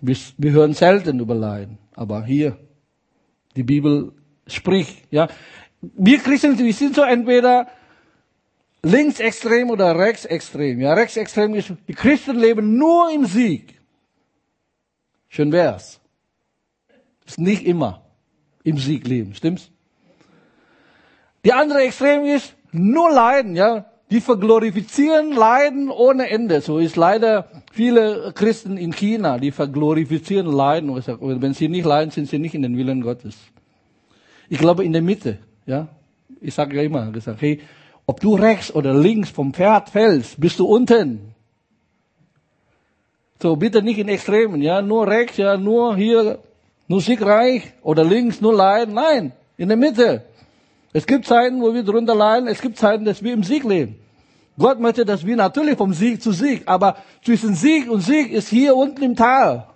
Wir, 0.00 0.16
wir 0.38 0.52
hören 0.52 0.74
selten 0.74 1.20
über 1.20 1.34
Leiden, 1.34 1.78
aber 1.94 2.24
hier, 2.24 2.56
die 3.54 3.62
Bibel 3.62 4.12
spricht, 4.46 5.04
ja. 5.10 5.28
Wir 5.82 6.18
Christen, 6.18 6.58
wir 6.58 6.72
sind 6.72 6.94
so 6.94 7.02
entweder 7.02 7.68
linksextrem 8.82 9.70
oder 9.70 9.98
rechtsextrem. 9.98 10.80
Ja, 10.80 10.94
rechtsextrem 10.94 11.54
ist, 11.54 11.72
die 11.88 11.94
Christen 11.94 12.38
leben 12.38 12.76
nur 12.76 13.10
im 13.10 13.24
Sieg. 13.26 13.80
Schön 15.28 15.52
wär's. 15.52 16.00
Ist 17.26 17.38
nicht 17.38 17.64
immer 17.64 18.02
im 18.64 18.78
Sieg 18.78 19.06
leben, 19.06 19.34
stimmt's? 19.34 19.70
Die 21.44 21.52
andere 21.52 21.82
Extrem 21.82 22.24
ist, 22.24 22.54
nur 22.72 23.10
Leiden, 23.10 23.56
ja. 23.56 23.86
Die 24.10 24.20
verglorifizieren 24.20 25.32
Leiden 25.32 25.88
ohne 25.88 26.30
Ende. 26.30 26.60
So 26.62 26.78
ist 26.78 26.96
leider 26.96 27.46
viele 27.72 28.32
Christen 28.34 28.76
in 28.76 28.92
China, 28.92 29.38
die 29.38 29.52
verglorifizieren 29.52 30.46
Leiden. 30.46 30.92
Wenn 30.96 31.54
sie 31.54 31.68
nicht 31.68 31.84
leiden, 31.84 32.10
sind 32.10 32.28
sie 32.28 32.40
nicht 32.40 32.54
in 32.54 32.62
den 32.62 32.76
Willen 32.76 33.02
Gottes. 33.02 33.36
Ich 34.48 34.58
glaube 34.58 34.84
in 34.84 34.92
der 34.92 35.02
Mitte, 35.02 35.38
ja. 35.64 35.86
Ich 36.40 36.54
sage 36.54 36.74
ja 36.76 36.82
immer, 36.82 37.12
gesagt, 37.12 37.40
hey, 37.40 37.60
ob 38.06 38.18
du 38.20 38.34
rechts 38.34 38.74
oder 38.74 38.94
links 38.94 39.30
vom 39.30 39.54
Pferd 39.54 39.90
fällst, 39.90 40.40
bist 40.40 40.58
du 40.58 40.66
unten. 40.66 41.34
So, 43.40 43.54
bitte 43.54 43.82
nicht 43.82 43.98
in 43.98 44.08
Extremen, 44.08 44.60
ja, 44.60 44.82
nur 44.82 45.06
rechts, 45.06 45.36
ja, 45.36 45.56
nur 45.56 45.96
hier, 45.96 46.40
nur 46.88 47.00
siegreich 47.00 47.72
oder 47.82 48.02
links, 48.02 48.40
nur 48.40 48.54
leiden. 48.54 48.94
Nein, 48.94 49.32
in 49.56 49.68
der 49.68 49.76
Mitte. 49.76 50.24
Es 50.92 51.06
gibt 51.06 51.26
Zeiten, 51.26 51.62
wo 51.62 51.72
wir 51.72 51.84
drunter 51.84 52.14
leiden. 52.14 52.48
Es 52.48 52.60
gibt 52.60 52.76
Zeiten, 52.76 53.04
dass 53.04 53.22
wir 53.22 53.32
im 53.32 53.44
Sieg 53.44 53.64
leben. 53.64 53.96
Gott 54.58 54.80
möchte, 54.80 55.04
dass 55.04 55.24
wir 55.24 55.36
natürlich 55.36 55.76
vom 55.76 55.94
Sieg 55.94 56.20
zu 56.20 56.32
Sieg, 56.32 56.64
aber 56.66 56.96
zwischen 57.24 57.54
Sieg 57.54 57.90
und 57.90 58.00
Sieg 58.00 58.30
ist 58.30 58.48
hier 58.48 58.76
unten 58.76 59.02
im 59.02 59.16
Tal. 59.16 59.68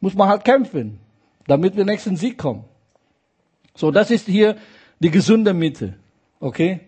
Muss 0.00 0.14
man 0.14 0.28
halt 0.28 0.44
kämpfen, 0.44 1.00
damit 1.46 1.76
wir 1.76 1.84
nächsten 1.84 2.16
Sieg 2.16 2.38
kommen. 2.38 2.64
So, 3.74 3.90
das 3.90 4.10
ist 4.10 4.26
hier 4.26 4.56
die 5.00 5.10
gesunde 5.10 5.54
Mitte. 5.54 5.94
Okay? 6.38 6.80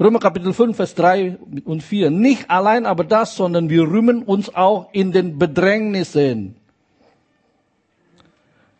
Römer 0.00 0.18
Kapitel 0.18 0.52
5, 0.52 0.76
Vers 0.76 0.94
3 0.94 1.38
und 1.64 1.82
4. 1.82 2.10
Nicht 2.10 2.50
allein 2.50 2.86
aber 2.86 3.04
das, 3.04 3.36
sondern 3.36 3.68
wir 3.68 3.82
rühmen 3.82 4.22
uns 4.22 4.54
auch 4.54 4.92
in 4.92 5.12
den 5.12 5.38
Bedrängnissen. 5.38 6.56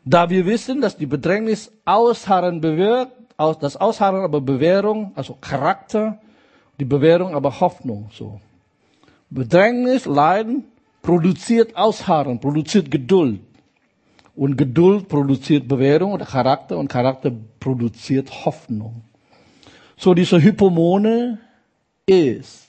Da 0.04 0.30
wir 0.30 0.46
wissen, 0.46 0.80
dass 0.80 0.96
die 0.96 1.06
Bedrängnis 1.06 1.70
Ausharren 1.84 2.60
bewirkt, 2.60 3.17
das 3.38 3.76
Ausharren 3.76 4.24
aber 4.24 4.40
Bewährung, 4.40 5.12
also 5.14 5.36
Charakter, 5.40 6.18
die 6.80 6.84
Bewährung 6.84 7.34
aber 7.34 7.60
Hoffnung, 7.60 8.10
so. 8.12 8.40
Bedrängnis, 9.30 10.06
Leiden 10.06 10.64
produziert 11.02 11.76
Ausharren, 11.76 12.40
produziert 12.40 12.90
Geduld. 12.90 13.40
Und 14.34 14.56
Geduld 14.56 15.08
produziert 15.08 15.68
Bewährung 15.68 16.12
oder 16.12 16.24
Charakter 16.24 16.78
und 16.78 16.88
Charakter 16.88 17.32
produziert 17.58 18.44
Hoffnung. 18.44 19.02
So 19.96 20.14
diese 20.14 20.40
Hypomone 20.40 21.38
ist 22.06 22.68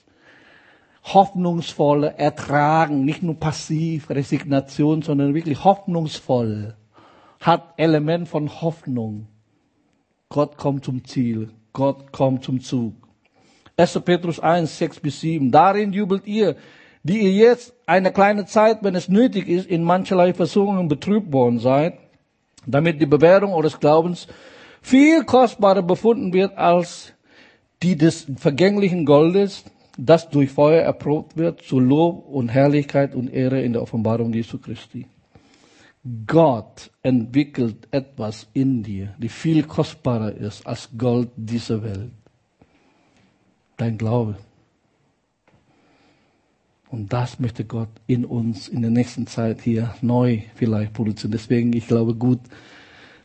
hoffnungsvolle 1.04 2.18
Ertragen, 2.18 3.06
nicht 3.06 3.24
nur 3.24 3.36
passiv, 3.36 4.10
Resignation, 4.10 5.02
sondern 5.02 5.34
wirklich 5.34 5.64
hoffnungsvoll, 5.64 6.76
hat 7.40 7.74
Element 7.78 8.28
von 8.28 8.62
Hoffnung. 8.62 9.28
Gott 10.32 10.58
kommt 10.58 10.86
zum 10.86 11.04
Ziel, 11.06 11.50
Gott 11.74 12.12
kommt 12.12 12.44
zum 12.44 12.62
Zug. 12.62 12.94
1. 13.78 14.00
Petrus 14.02 14.40
1, 14.40 14.78
6 14.78 15.00
bis 15.00 15.22
7. 15.22 15.52
Darin 15.52 15.92
jubelt 15.92 16.28
ihr, 16.28 16.56
die 17.02 17.18
ihr 17.18 17.32
jetzt 17.32 17.74
eine 17.88 18.12
kleine 18.12 18.46
Zeit, 18.46 18.84
wenn 18.84 18.94
es 18.94 19.10
nötig 19.10 19.48
ist, 19.48 19.68
in 19.68 19.84
mancherlei 19.84 20.36
Versuchungen 20.36 20.88
betrübt 20.88 21.34
worden 21.34 21.58
seid, 21.58 21.98
damit 22.68 23.02
die 23.02 23.08
Bewährung 23.08 23.54
eures 23.54 23.80
Glaubens 23.80 24.28
viel 24.84 25.24
kostbarer 25.24 25.82
befunden 25.82 26.32
wird 26.32 26.56
als 26.56 27.14
die 27.82 27.96
des 27.96 28.28
vergänglichen 28.36 29.06
Goldes, 29.06 29.64
das 29.98 30.30
durch 30.30 30.52
Feuer 30.52 30.84
erprobt 30.84 31.38
wird, 31.38 31.64
zu 31.64 31.80
Lob 31.80 32.28
und 32.28 32.50
Herrlichkeit 32.50 33.16
und 33.16 33.34
Ehre 33.34 33.64
in 33.64 33.74
der 33.74 33.82
Offenbarung 33.82 34.32
Jesu 34.32 34.60
Christi. 34.60 35.08
Gott 36.26 36.92
entwickelt 37.02 37.88
etwas 37.92 38.48
in 38.54 38.84
dir, 38.84 39.14
die 39.18 39.30
viel 39.30 39.64
kostbarer 39.64 40.34
ist 40.34 40.66
als 40.66 40.90
Gold 40.98 41.30
dieser 41.36 41.84
Welt. 41.84 42.12
Dein 43.78 43.98
Glaube. 43.98 44.38
Und 46.90 47.14
das 47.14 47.40
möchte 47.40 47.66
Gott 47.66 47.90
in 48.08 48.26
uns 48.26 48.68
in 48.68 48.82
der 48.82 48.92
nächsten 48.92 49.28
Zeit 49.28 49.62
hier 49.62 49.94
neu 50.02 50.42
vielleicht 50.56 50.94
produzieren. 50.94 51.32
Deswegen, 51.32 51.74
ich 51.74 51.88
glaube, 51.88 52.16
gut, 52.16 52.40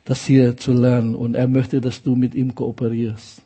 das 0.04 0.26
hier 0.26 0.56
zu 0.56 0.72
lernen. 0.72 1.14
Und 1.14 1.34
er 1.34 1.48
möchte, 1.48 1.80
dass 1.80 2.02
du 2.02 2.14
mit 2.14 2.34
ihm 2.34 2.54
kooperierst 2.54 3.40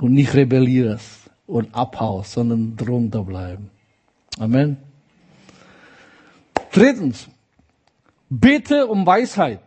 und 0.00 0.12
nicht 0.12 0.34
rebellierst 0.34 1.30
und 1.46 1.74
abhaust, 1.74 2.32
sondern 2.32 2.76
drunter 2.76 3.24
bleiben. 3.24 3.70
Amen. 4.38 4.76
Drittens, 6.72 7.28
bitte 8.40 8.86
um 8.86 9.06
Weisheit. 9.06 9.60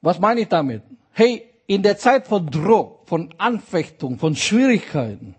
Was 0.00 0.18
meine 0.18 0.42
ich 0.42 0.48
damit? 0.48 0.82
Hey, 1.12 1.44
in 1.66 1.82
der 1.82 1.98
Zeit 1.98 2.26
von 2.26 2.46
Druck, 2.46 3.08
von 3.08 3.34
Anfechtung, 3.38 4.18
von 4.18 4.36
Schwierigkeiten, 4.36 5.34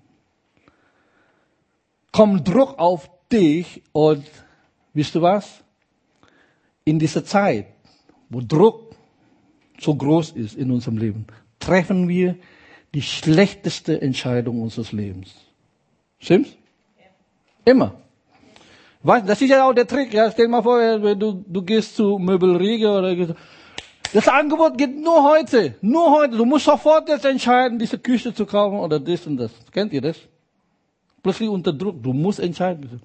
kommt 2.11 2.47
Druck 2.47 2.77
auf 2.77 3.09
dich 3.31 3.81
und 3.91 4.25
wisst 4.93 5.15
du 5.15 5.21
was? 5.21 5.63
In 6.83 6.99
dieser 6.99 7.23
Zeit, 7.23 7.67
wo 8.29 8.41
Druck 8.41 8.95
so 9.79 9.95
groß 9.95 10.31
ist 10.31 10.55
in 10.55 10.71
unserem 10.71 10.97
Leben, 10.97 11.27
treffen 11.59 12.07
wir 12.07 12.37
die 12.93 13.01
schlechteste 13.01 14.01
Entscheidung 14.01 14.61
unseres 14.61 14.91
Lebens. 14.91 15.33
Stimmt's? 16.19 16.55
Immer. 17.63 18.01
Weißt, 19.07 19.27
das 19.27 19.41
ist 19.41 19.49
ja 19.49 19.67
auch 19.67 19.73
der 19.73 19.87
Trick. 19.87 20.13
Ja, 20.13 20.29
stell 20.31 20.45
dir 20.45 20.51
mal 20.51 20.63
vor, 20.63 20.79
du, 21.15 21.43
du 21.47 21.61
gehst 21.61 21.95
zu 21.95 22.17
Möbelriege 22.19 22.89
oder 22.89 23.35
das 24.13 24.27
Angebot 24.27 24.77
geht 24.77 24.95
nur 24.95 25.23
heute, 25.23 25.75
nur 25.81 26.11
heute. 26.11 26.37
Du 26.37 26.45
musst 26.45 26.65
sofort 26.65 27.07
jetzt 27.09 27.25
entscheiden, 27.25 27.79
diese 27.79 27.97
Küche 27.97 28.33
zu 28.33 28.45
kaufen 28.45 28.79
oder 28.79 28.99
das 28.99 29.25
und 29.25 29.37
das. 29.37 29.51
Kennt 29.71 29.93
ihr 29.93 30.01
das? 30.01 30.17
plötzlich 31.27 31.49
unter 31.49 31.73
Druck. 31.73 32.01
Du 32.01 32.13
musst 32.13 32.39
entscheiden. 32.39 33.01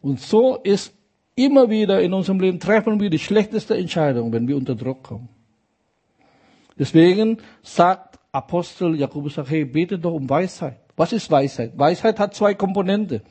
Und 0.00 0.20
so 0.20 0.56
ist 0.56 0.94
immer 1.34 1.68
wieder 1.68 2.00
in 2.00 2.12
unserem 2.12 2.40
Leben 2.40 2.60
treffen 2.60 3.00
wir 3.00 3.10
die 3.10 3.18
schlechteste 3.18 3.76
Entscheidung, 3.76 4.32
wenn 4.32 4.46
wir 4.46 4.56
unter 4.56 4.74
Druck 4.74 5.02
kommen. 5.02 5.28
Deswegen 6.78 7.38
sagt 7.62 8.18
Apostel 8.32 8.94
Jakobus, 8.94 9.36
hey, 9.36 9.64
bete 9.64 9.98
doch 9.98 10.14
um 10.14 10.30
Weisheit. 10.30 10.78
Was 10.96 11.12
ist 11.12 11.30
Weisheit? 11.30 11.76
Weisheit 11.76 12.18
hat 12.20 12.34
zwei 12.34 12.54
Komponente. 12.54 13.22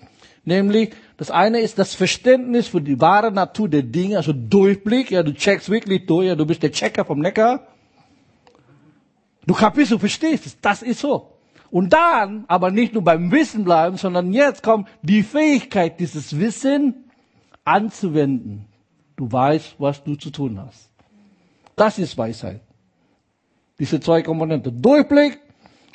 Nämlich, 0.50 0.90
das 1.18 1.30
eine 1.30 1.60
ist 1.60 1.78
das 1.78 1.94
Verständnis 1.94 2.70
für 2.70 2.82
die 2.82 3.00
wahre 3.00 3.32
Natur 3.32 3.70
der 3.70 3.84
Dinge, 3.84 4.18
also 4.18 4.34
Durchblick, 4.34 5.12
ja, 5.12 5.22
du 5.22 5.32
checkst 5.32 5.70
wirklich 5.70 6.08
durch, 6.08 6.26
ja, 6.26 6.36
du 6.36 6.44
bist 6.44 6.64
der 6.64 6.72
Checker 6.72 7.06
vom 7.06 7.20
Neckar. 7.20 7.68
Du 9.46 9.54
kapierst, 9.54 9.92
du 9.92 10.00
verstehst, 10.00 10.58
das 10.60 10.82
ist 10.82 11.02
so. 11.02 11.34
Und 11.70 11.94
dann 11.94 12.46
aber 12.48 12.72
nicht 12.72 12.94
nur 12.96 13.04
beim 13.04 13.32
Wissen 13.32 13.64
bleiben, 13.64 13.98
sondern 13.98 14.34
jetzt 14.34 14.64
kommt 14.64 14.88
die 15.04 15.22
Fähigkeit, 15.22 16.00
dieses 16.00 16.40
Wissen 16.40 17.12
anzuwenden. 17.64 18.66
Du 19.18 19.32
weißt, 19.32 19.76
was 19.78 20.04
du 20.04 20.16
zu 20.16 20.32
tun 20.32 20.60
hast. 20.60 20.90
Das 21.76 22.00
ist 22.00 22.18
Weisheit. 22.18 22.62
Diese 23.78 24.00
zwei 24.00 24.24
Komponenten. 24.24 24.82
Durchblick 24.82 25.40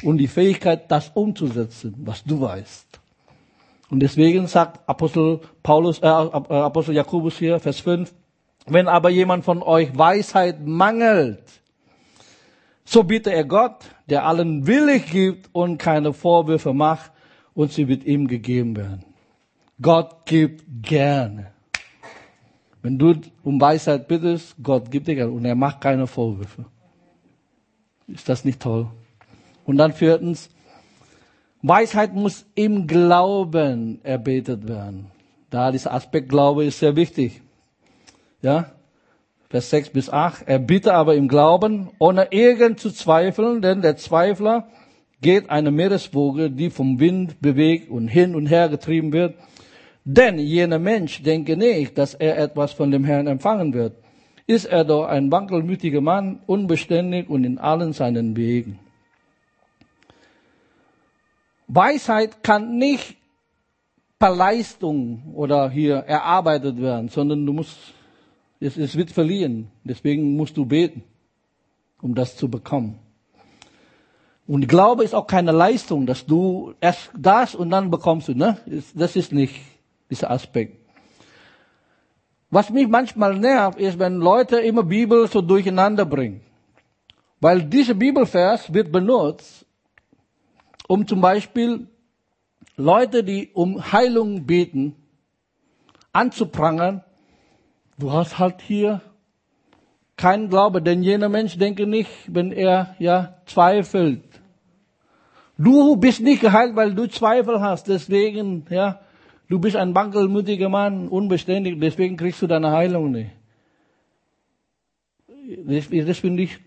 und 0.04 0.18
die 0.18 0.28
Fähigkeit, 0.28 0.88
das 0.92 1.10
umzusetzen, 1.12 1.94
was 2.04 2.22
du 2.22 2.40
weißt. 2.40 3.00
Und 3.90 4.00
deswegen 4.00 4.46
sagt 4.46 4.88
Apostel 4.88 5.40
Paulus, 5.62 6.00
äh, 6.00 6.06
Apostel 6.06 6.94
Jakobus 6.94 7.38
hier, 7.38 7.60
Vers 7.60 7.80
5, 7.80 8.14
wenn 8.66 8.88
aber 8.88 9.10
jemand 9.10 9.44
von 9.44 9.62
euch 9.62 9.96
Weisheit 9.96 10.66
mangelt, 10.66 11.42
so 12.84 13.02
bitte 13.02 13.32
er 13.32 13.44
Gott, 13.44 13.84
der 14.08 14.26
allen 14.26 14.66
willig 14.66 15.10
gibt 15.10 15.50
und 15.52 15.78
keine 15.78 16.12
Vorwürfe 16.12 16.72
macht, 16.72 17.10
und 17.54 17.72
sie 17.72 17.88
wird 17.88 18.04
ihm 18.04 18.26
gegeben 18.26 18.76
werden. 18.76 19.04
Gott 19.80 20.26
gibt 20.26 20.64
gerne. 20.82 21.52
Wenn 22.82 22.98
du 22.98 23.14
um 23.42 23.60
Weisheit 23.60 24.08
bittest, 24.08 24.56
Gott 24.62 24.90
gibt 24.90 25.08
dir 25.08 25.14
gerne 25.14 25.32
und 25.32 25.44
er 25.44 25.54
macht 25.54 25.80
keine 25.80 26.06
Vorwürfe. 26.06 26.66
Ist 28.06 28.28
das 28.28 28.44
nicht 28.44 28.60
toll? 28.60 28.88
Und 29.64 29.78
dann 29.78 29.92
viertens, 29.92 30.50
Weisheit 31.66 32.12
muss 32.12 32.44
im 32.54 32.86
Glauben 32.86 33.98
erbetet 34.02 34.68
werden. 34.68 35.06
Da 35.48 35.72
dieser 35.72 35.94
Aspekt 35.94 36.28
Glaube 36.28 36.66
ist 36.66 36.78
sehr 36.78 36.94
wichtig. 36.94 37.40
Ja? 38.42 38.72
Vers 39.48 39.70
6 39.70 39.88
bis 39.88 40.10
8. 40.10 40.46
Er 40.46 40.58
bitte 40.58 40.92
aber 40.92 41.14
im 41.14 41.26
Glauben, 41.26 41.88
ohne 41.98 42.28
irgend 42.32 42.80
zu 42.80 42.90
zweifeln, 42.90 43.62
denn 43.62 43.80
der 43.80 43.96
Zweifler 43.96 44.68
geht 45.22 45.48
eine 45.48 45.70
Meereswoge, 45.70 46.50
die 46.50 46.68
vom 46.68 47.00
Wind 47.00 47.40
bewegt 47.40 47.90
und 47.90 48.08
hin 48.08 48.34
und 48.34 48.44
her 48.44 48.68
getrieben 48.68 49.14
wird. 49.14 49.34
Denn 50.04 50.38
jener 50.38 50.78
Mensch 50.78 51.22
denke 51.22 51.56
nicht, 51.56 51.96
dass 51.96 52.12
er 52.12 52.36
etwas 52.36 52.74
von 52.74 52.90
dem 52.90 53.04
Herrn 53.04 53.26
empfangen 53.26 53.72
wird. 53.72 53.96
Ist 54.46 54.66
er 54.66 54.84
doch 54.84 55.06
ein 55.06 55.32
wankelmütiger 55.32 56.02
Mann, 56.02 56.40
unbeständig 56.44 57.30
und 57.30 57.44
in 57.44 57.56
allen 57.56 57.94
seinen 57.94 58.36
Wegen. 58.36 58.80
Weisheit 61.66 62.42
kann 62.42 62.78
nicht 62.78 63.16
per 64.18 64.34
Leistung 64.34 65.34
oder 65.34 65.70
hier 65.70 65.96
erarbeitet 65.96 66.80
werden, 66.80 67.08
sondern 67.08 67.44
du 67.44 67.52
musst 67.52 67.78
es, 68.60 68.76
es 68.76 68.96
wird 68.96 69.10
verliehen. 69.10 69.68
Deswegen 69.84 70.36
musst 70.36 70.56
du 70.56 70.64
beten, 70.64 71.02
um 72.00 72.14
das 72.14 72.36
zu 72.36 72.48
bekommen. 72.48 72.98
Und 74.46 74.68
Glaube 74.68 75.04
ist 75.04 75.14
auch 75.14 75.26
keine 75.26 75.52
Leistung, 75.52 76.06
dass 76.06 76.26
du 76.26 76.74
erst 76.80 77.10
das 77.16 77.54
und 77.54 77.70
dann 77.70 77.90
bekommst 77.90 78.28
du. 78.28 78.34
Ne? 78.34 78.58
Das 78.94 79.16
ist 79.16 79.32
nicht 79.32 79.54
dieser 80.10 80.30
Aspekt. 80.30 80.78
Was 82.50 82.70
mich 82.70 82.86
manchmal 82.86 83.38
nervt, 83.38 83.78
ist, 83.78 83.98
wenn 83.98 84.16
Leute 84.16 84.58
immer 84.60 84.82
Bibel 84.82 85.26
so 85.28 85.40
durcheinander 85.40 86.04
bringen. 86.04 86.40
Weil 87.40 87.62
dieser 87.62 87.94
Bibelvers 87.94 88.72
wird 88.72 88.92
benutzt, 88.92 89.63
um 90.88 91.06
zum 91.06 91.20
Beispiel 91.20 91.86
Leute, 92.76 93.24
die 93.24 93.50
um 93.52 93.92
Heilung 93.92 94.46
beten, 94.46 94.96
anzuprangern 96.12 97.02
Du 97.98 98.12
hast 98.12 98.38
halt 98.38 98.60
hier 98.60 99.00
keinen 100.16 100.48
Glaube, 100.48 100.82
denn 100.82 101.02
jener 101.02 101.28
Mensch 101.28 101.58
denke 101.58 101.86
nicht, 101.86 102.10
wenn 102.26 102.52
er 102.52 102.94
ja 102.98 103.34
zweifelt. 103.46 104.22
Du 105.56 105.96
bist 105.96 106.20
nicht 106.20 106.40
geheilt, 106.40 106.74
weil 106.74 106.94
du 106.94 107.06
Zweifel 107.06 107.60
hast, 107.60 107.86
deswegen, 107.86 108.66
ja, 108.70 109.00
du 109.48 109.60
bist 109.60 109.76
ein 109.76 109.94
wankelmütiger 109.94 110.68
Mann, 110.68 111.08
unbeständig, 111.08 111.78
deswegen 111.78 112.16
kriegst 112.16 112.42
du 112.42 112.48
deine 112.48 112.72
Heilung 112.72 113.12
nicht. 113.12 113.30
das, 115.66 115.88
das 115.90 116.18
finde 116.18 116.42
ich 116.42 116.58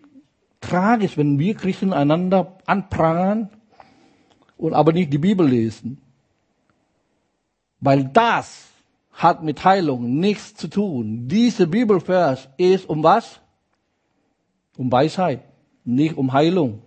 tragisch, 0.61 1.17
wenn 1.17 1.39
wir 1.39 1.55
Christen 1.55 1.91
einander 1.91 2.57
anprangern 2.65 3.49
und 4.57 4.73
aber 4.73 4.91
nicht 4.93 5.11
die 5.11 5.17
Bibel 5.17 5.47
lesen. 5.47 6.01
Weil 7.79 8.05
das 8.05 8.67
hat 9.11 9.43
mit 9.43 9.63
Heilung 9.63 10.19
nichts 10.19 10.55
zu 10.55 10.67
tun. 10.67 11.27
Diese 11.27 11.67
Bibelvers 11.67 12.49
ist 12.57 12.87
um 12.87 13.03
was? 13.03 13.39
Um 14.77 14.91
Weisheit, 14.91 15.41
nicht 15.83 16.17
um 16.17 16.31
Heilung. 16.33 16.81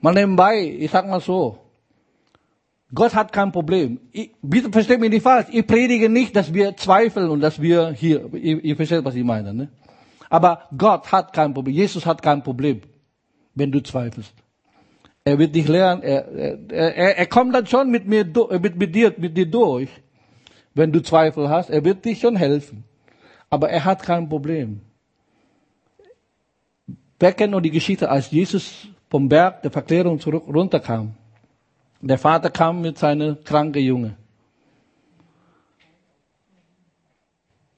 Mal 0.00 0.14
nebenbei, 0.14 0.62
ich 0.78 0.90
sag 0.90 1.06
mal 1.06 1.20
so, 1.20 1.58
Gott 2.94 3.14
hat 3.14 3.32
kein 3.32 3.52
Problem. 3.52 4.00
Ich, 4.12 4.30
bitte 4.40 4.70
versteht 4.70 5.00
mich 5.00 5.10
nicht 5.10 5.22
falsch. 5.22 5.48
Ich 5.50 5.66
predige 5.66 6.08
nicht, 6.08 6.36
dass 6.36 6.54
wir 6.54 6.76
zweifeln 6.76 7.30
und 7.30 7.40
dass 7.40 7.60
wir 7.60 7.90
hier, 7.90 8.32
ihr, 8.32 8.62
ihr 8.62 8.76
versteht, 8.76 9.04
was 9.04 9.14
ich 9.14 9.24
meine. 9.24 9.52
Ne? 9.52 9.68
Aber 10.30 10.62
Gott 10.76 11.10
hat 11.10 11.32
kein 11.32 11.52
Problem. 11.52 11.74
Jesus 11.74 12.06
hat 12.06 12.22
kein 12.22 12.42
Problem, 12.42 12.82
wenn 13.54 13.72
du 13.72 13.82
zweifelst. 13.82 14.32
Er 15.26 15.40
wird 15.40 15.56
dich 15.56 15.66
lernen. 15.66 16.04
Er, 16.04 16.28
er, 16.70 16.94
er, 16.94 17.18
er 17.18 17.26
kommt 17.26 17.52
dann 17.52 17.66
schon 17.66 17.90
mit 17.90 18.06
mir, 18.06 18.24
mit, 18.60 18.76
mit 18.76 18.94
dir, 18.94 19.12
mit 19.18 19.36
dir 19.36 19.50
durch, 19.50 19.88
wenn 20.72 20.92
du 20.92 21.02
Zweifel 21.02 21.48
hast. 21.48 21.68
Er 21.68 21.84
wird 21.84 22.04
dich 22.04 22.20
schon 22.20 22.36
helfen. 22.36 22.84
Aber 23.50 23.68
er 23.68 23.84
hat 23.84 24.04
kein 24.04 24.28
Problem. 24.28 24.82
Wer 27.18 27.32
kennt 27.32 27.50
noch 27.50 27.60
die 27.60 27.72
Geschichte, 27.72 28.08
als 28.08 28.30
Jesus 28.30 28.86
vom 29.10 29.28
Berg 29.28 29.62
der 29.62 29.72
Verklärung 29.72 30.20
zurück 30.20 30.44
runterkam? 30.46 31.16
Der 32.00 32.18
Vater 32.18 32.48
kam 32.48 32.80
mit 32.80 32.96
seinem 32.96 33.42
kranken 33.42 33.82
Junge. 33.82 34.16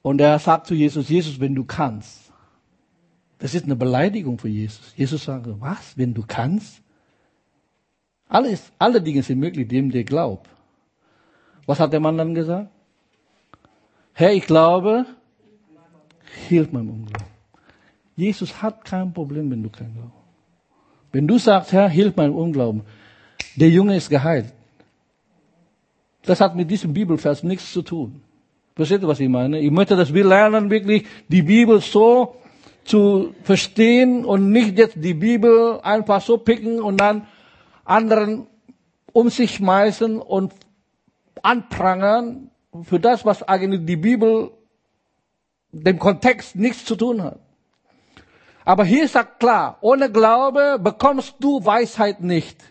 Und 0.03 0.21
er 0.21 0.37
sagt 0.37 0.67
zu 0.67 0.75
Jesus, 0.75 1.09
Jesus, 1.09 1.39
wenn 1.39 1.55
du 1.55 1.65
kannst. 1.65 2.31
Das 3.39 3.55
ist 3.55 3.65
eine 3.65 3.75
Beleidigung 3.75 4.37
für 4.37 4.49
Jesus. 4.49 4.93
Jesus 4.95 5.23
sagt, 5.23 5.47
was, 5.59 5.97
wenn 5.97 6.13
du 6.13 6.23
kannst? 6.27 6.83
Alles, 8.29 8.71
alle 8.77 9.01
Dinge 9.01 9.23
sind 9.23 9.39
möglich, 9.39 9.67
dem 9.67 9.91
der 9.91 10.03
glaubt. 10.03 10.47
Was 11.65 11.79
hat 11.79 11.91
der 11.91 11.99
Mann 11.99 12.17
dann 12.17 12.35
gesagt? 12.35 12.69
Herr, 14.13 14.33
ich 14.33 14.45
glaube, 14.45 15.05
hilf 16.47 16.71
meinem 16.71 16.91
Unglauben. 16.91 17.27
Jesus 18.15 18.61
hat 18.61 18.85
kein 18.85 19.13
Problem, 19.13 19.49
wenn 19.49 19.63
du 19.63 19.69
kein 19.69 19.93
Glauben. 19.93 20.11
Wenn 21.11 21.27
du 21.27 21.37
sagst, 21.39 21.71
Herr, 21.71 21.89
hilf 21.89 22.15
meinem 22.15 22.35
Unglauben, 22.35 22.83
der 23.55 23.69
Junge 23.69 23.95
ist 23.95 24.09
geheilt. 24.09 24.53
Das 26.23 26.39
hat 26.39 26.55
mit 26.55 26.69
diesem 26.69 26.93
Bibelvers 26.93 27.43
nichts 27.43 27.71
zu 27.73 27.81
tun. 27.81 28.21
Versteht 28.75 29.01
ihr, 29.01 29.07
was 29.07 29.19
ich 29.19 29.29
meine? 29.29 29.59
Ich 29.59 29.71
möchte, 29.71 29.95
dass 29.95 30.13
wir 30.13 30.23
lernen, 30.23 30.69
wirklich 30.69 31.05
die 31.27 31.41
Bibel 31.41 31.81
so 31.81 32.35
zu 32.83 33.33
verstehen 33.43 34.23
und 34.25 34.51
nicht 34.51 34.77
jetzt 34.77 34.95
die 34.97 35.13
Bibel 35.13 35.79
einfach 35.81 36.21
so 36.21 36.37
picken 36.37 36.79
und 36.79 36.97
dann 36.97 37.25
anderen 37.89 38.47
um 39.11 39.29
sich 39.29 39.55
schmeißen 39.55 40.21
und 40.21 40.53
anprangern 41.41 42.51
für 42.83 42.99
das, 42.99 43.25
was 43.25 43.43
eigentlich 43.43 43.85
die 43.85 43.95
Bibel 43.95 44.51
dem 45.71 45.97
Kontext 45.99 46.55
nichts 46.55 46.85
zu 46.85 46.95
tun 46.95 47.23
hat. 47.23 47.39
Aber 48.65 48.85
hier 48.85 49.07
sagt 49.07 49.39
klar, 49.39 49.77
ohne 49.81 50.11
Glaube 50.11 50.77
bekommst 50.79 51.35
du 51.39 51.63
Weisheit 51.65 52.21
nicht. 52.21 52.63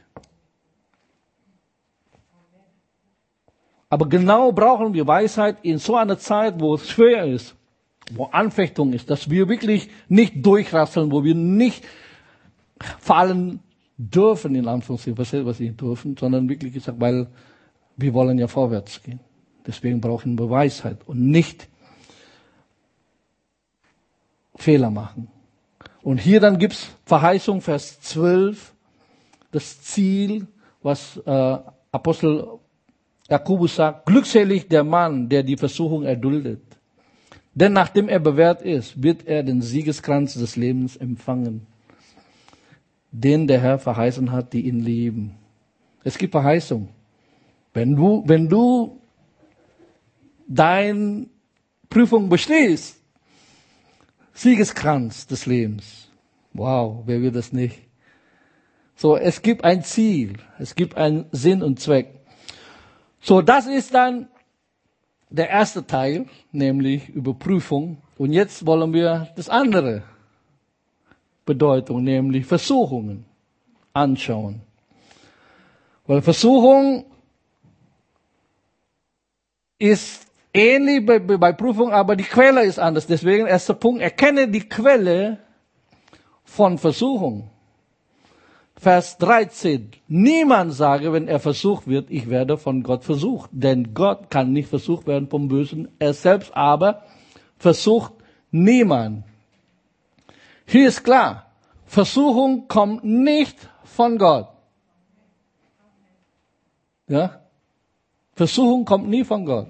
Aber 3.90 4.08
genau 4.08 4.52
brauchen 4.52 4.92
wir 4.92 5.06
Weisheit 5.06 5.56
in 5.62 5.78
so 5.78 5.96
einer 5.96 6.18
Zeit, 6.18 6.60
wo 6.60 6.74
es 6.74 6.88
schwer 6.88 7.24
ist, 7.24 7.56
wo 8.12 8.26
Anfechtung 8.26 8.92
ist, 8.92 9.10
dass 9.10 9.30
wir 9.30 9.48
wirklich 9.48 9.88
nicht 10.08 10.44
durchrasseln, 10.44 11.10
wo 11.10 11.24
wir 11.24 11.34
nicht 11.34 11.84
fallen 13.00 13.60
dürfen, 13.98 14.54
in 14.54 14.68
Anführungszeichen, 14.68 15.46
was 15.46 15.60
ich 15.60 15.76
dürfen, 15.76 16.16
sondern 16.16 16.48
wirklich 16.48 16.72
gesagt, 16.72 17.00
weil 17.00 17.26
wir 17.96 18.14
wollen 18.14 18.38
ja 18.38 18.46
vorwärts 18.46 19.02
gehen. 19.02 19.20
Deswegen 19.66 20.00
brauchen 20.00 20.38
wir 20.38 20.48
Weisheit 20.48 20.98
und 21.06 21.30
nicht 21.30 21.68
Fehler 24.54 24.90
machen. 24.90 25.28
Und 26.02 26.18
hier 26.18 26.40
dann 26.40 26.58
gibt's 26.58 26.88
Verheißung, 27.04 27.60
Vers 27.60 28.00
12, 28.00 28.72
das 29.50 29.82
Ziel, 29.82 30.46
was 30.82 31.16
äh, 31.26 31.58
Apostel 31.90 32.58
Jakobus 33.28 33.76
sagt, 33.76 34.06
glückselig 34.06 34.68
der 34.68 34.84
Mann, 34.84 35.28
der 35.28 35.42
die 35.42 35.56
Versuchung 35.56 36.04
erduldet. 36.04 36.62
Denn 37.54 37.72
nachdem 37.72 38.08
er 38.08 38.20
bewährt 38.20 38.62
ist, 38.62 39.02
wird 39.02 39.26
er 39.26 39.42
den 39.42 39.60
Siegeskranz 39.60 40.34
des 40.34 40.56
Lebens 40.56 40.96
empfangen, 40.96 41.66
den 43.20 43.46
der 43.46 43.60
Herr 43.60 43.78
verheißen 43.78 44.30
hat, 44.30 44.52
die 44.52 44.66
ihn 44.66 44.80
lieben. 44.80 45.36
Es 46.04 46.16
gibt 46.18 46.32
Verheißung. 46.32 46.88
Wenn 47.74 47.96
du, 47.96 48.22
wenn 48.26 48.48
du 48.48 49.00
deine 50.46 51.26
Prüfung 51.90 52.28
bestehst, 52.28 53.02
Siegeskranz 54.32 55.26
des 55.26 55.46
Lebens. 55.46 56.10
Wow, 56.52 57.02
wer 57.06 57.20
will 57.20 57.32
das 57.32 57.52
nicht? 57.52 57.80
So, 58.94 59.16
es 59.16 59.42
gibt 59.42 59.64
ein 59.64 59.82
Ziel, 59.82 60.34
es 60.58 60.74
gibt 60.74 60.96
einen 60.96 61.26
Sinn 61.32 61.62
und 61.62 61.80
Zweck. 61.80 62.14
So, 63.20 63.42
das 63.42 63.66
ist 63.66 63.94
dann 63.94 64.28
der 65.28 65.50
erste 65.50 65.86
Teil, 65.86 66.26
nämlich 66.52 67.08
Überprüfung. 67.08 67.98
Und 68.16 68.32
jetzt 68.32 68.64
wollen 68.64 68.92
wir 68.92 69.28
das 69.36 69.48
andere 69.48 70.04
Bedeutung, 71.48 72.04
nämlich 72.04 72.44
Versuchungen 72.44 73.24
anschauen. 73.94 74.60
Weil 76.06 76.20
Versuchung 76.20 77.06
ist 79.78 80.26
ähnlich 80.52 81.06
bei, 81.06 81.18
bei 81.18 81.52
Prüfung, 81.52 81.90
aber 81.90 82.16
die 82.16 82.24
Quelle 82.24 82.64
ist 82.64 82.78
anders. 82.78 83.06
Deswegen 83.06 83.46
erster 83.46 83.74
Punkt, 83.74 84.02
erkenne 84.02 84.48
die 84.48 84.68
Quelle 84.68 85.38
von 86.44 86.76
Versuchung. 86.76 87.50
Vers 88.76 89.16
13. 89.18 89.90
Niemand 90.06 90.72
sage, 90.72 91.12
wenn 91.12 91.28
er 91.28 91.40
versucht 91.40 91.88
wird, 91.88 92.10
ich 92.10 92.28
werde 92.28 92.58
von 92.58 92.82
Gott 92.82 93.04
versucht. 93.04 93.50
Denn 93.52 93.94
Gott 93.94 94.30
kann 94.30 94.52
nicht 94.52 94.68
versucht 94.68 95.06
werden 95.06 95.28
vom 95.28 95.48
Bösen. 95.48 95.88
Er 95.98 96.12
selbst 96.12 96.54
aber 96.54 97.02
versucht 97.56 98.12
niemand. 98.50 99.24
Hier 100.70 100.88
ist 100.88 101.02
klar, 101.02 101.50
Versuchung 101.86 102.68
kommt 102.68 103.02
nicht 103.02 103.56
von 103.84 104.18
Gott. 104.18 104.48
Ja? 107.06 107.40
Versuchung 108.34 108.84
kommt 108.84 109.08
nie 109.08 109.24
von 109.24 109.46
Gott. 109.46 109.68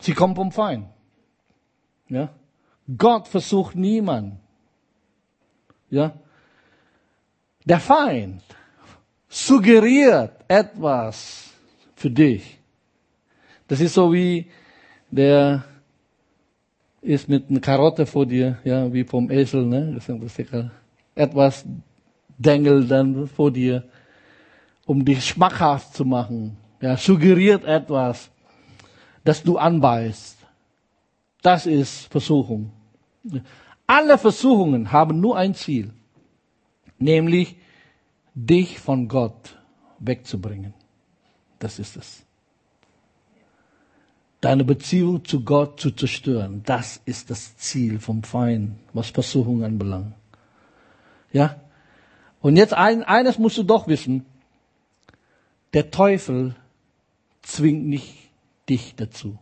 Sie 0.00 0.14
kommt 0.14 0.36
vom 0.36 0.52
Feind. 0.52 0.86
Ja? 2.08 2.28
Gott 2.96 3.26
versucht 3.26 3.74
niemand. 3.74 4.38
Ja? 5.90 6.12
Der 7.64 7.80
Feind 7.80 8.42
suggeriert 9.28 10.44
etwas 10.46 11.50
für 11.96 12.10
dich. 12.10 12.60
Das 13.66 13.80
ist 13.80 13.94
so 13.94 14.12
wie 14.12 14.48
der 15.10 15.64
ist 17.02 17.28
mit 17.28 17.50
einer 17.50 17.60
Karotte 17.60 18.06
vor 18.06 18.26
dir, 18.26 18.58
ja, 18.64 18.92
wie 18.92 19.04
vom 19.04 19.30
Esel, 19.30 19.64
ne? 19.66 19.98
Etwas 21.14 21.64
dengelt 22.38 22.90
dann 22.90 23.26
vor 23.26 23.50
dir, 23.50 23.84
um 24.86 25.04
dich 25.04 25.24
schmackhaft 25.24 25.94
zu 25.94 26.04
machen. 26.04 26.56
Ja, 26.80 26.96
suggeriert 26.96 27.64
etwas, 27.64 28.30
dass 29.24 29.42
du 29.42 29.58
anbeißt. 29.58 30.38
Das 31.42 31.66
ist 31.66 32.10
Versuchung. 32.10 32.72
Alle 33.86 34.18
Versuchungen 34.18 34.92
haben 34.92 35.20
nur 35.20 35.36
ein 35.36 35.54
Ziel 35.54 35.92
nämlich 37.00 37.56
dich 38.34 38.78
von 38.78 39.08
Gott 39.08 39.58
wegzubringen. 39.98 40.74
Das 41.58 41.78
ist 41.78 41.96
es. 41.96 42.24
Deine 44.40 44.64
Beziehung 44.64 45.24
zu 45.24 45.44
Gott 45.44 45.80
zu 45.80 45.90
zerstören, 45.90 46.62
das 46.64 47.00
ist 47.04 47.30
das 47.30 47.56
Ziel 47.56 47.98
vom 47.98 48.22
Feind, 48.22 48.76
was 48.92 49.10
Versuchung 49.10 49.64
anbelangt. 49.64 50.14
Ja? 51.32 51.60
Und 52.40 52.56
jetzt 52.56 52.72
ein, 52.72 53.02
eines 53.02 53.38
musst 53.38 53.58
du 53.58 53.62
doch 53.62 53.86
wissen. 53.86 54.24
Der 55.74 55.90
Teufel 55.90 56.56
zwingt 57.42 57.86
nicht 57.86 58.14
dich 58.68 58.94
dazu. 58.96 59.38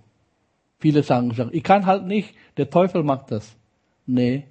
Viele 0.81 1.03
sagen, 1.03 1.33
ich 1.53 1.63
kann 1.63 1.87
halt 1.87 2.05
nicht, 2.05 2.35
der 2.57 2.71
Teufel 2.71 3.03
macht 3.03 3.31
das. 3.31 3.57
Nee, 4.07 4.45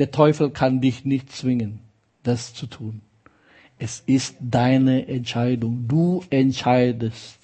der 0.00 0.10
Teufel 0.10 0.50
kann 0.50 0.80
dich 0.80 1.04
nicht 1.04 1.30
zwingen, 1.30 1.80
das 2.22 2.54
zu 2.54 2.66
tun. 2.66 3.02
Es 3.78 4.00
ist 4.00 4.36
deine 4.40 5.06
Entscheidung. 5.08 5.86
Du 5.88 6.24
entscheidest, 6.30 7.39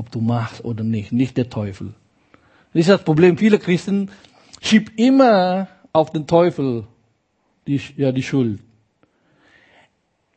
ob 0.00 0.10
du 0.10 0.20
machst 0.22 0.64
oder 0.64 0.82
nicht, 0.82 1.12
nicht 1.12 1.36
der 1.36 1.50
Teufel. 1.50 1.92
Das 2.72 2.80
ist 2.80 2.88
das 2.88 3.04
Problem. 3.04 3.36
Viele 3.36 3.58
Christen 3.58 4.10
schiebt 4.62 4.98
immer 4.98 5.68
auf 5.92 6.10
den 6.10 6.26
Teufel 6.26 6.84
die, 7.66 7.78
ja, 7.98 8.10
die 8.10 8.22
Schuld. 8.22 8.60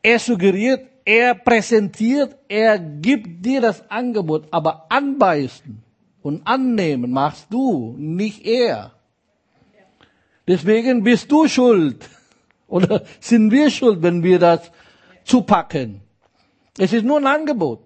Er 0.02 0.18
suggeriert, 0.18 0.82
er 1.06 1.34
präsentiert, 1.34 2.36
er 2.46 2.78
gibt 2.78 3.46
dir 3.46 3.62
das 3.62 3.88
Angebot, 3.90 4.48
aber 4.50 4.84
anbeißen 4.90 5.82
und 6.20 6.46
annehmen 6.46 7.10
machst 7.10 7.46
du, 7.48 7.94
nicht 7.96 8.44
er. 8.44 8.92
Deswegen 10.46 11.02
bist 11.02 11.32
du 11.32 11.48
schuld. 11.48 12.06
Oder 12.68 13.02
sind 13.20 13.50
wir 13.50 13.70
schuld, 13.70 14.02
wenn 14.02 14.22
wir 14.22 14.38
das 14.38 14.70
zupacken? 15.24 16.02
Es 16.76 16.92
ist 16.92 17.04
nur 17.04 17.16
ein 17.16 17.26
Angebot. 17.26 17.80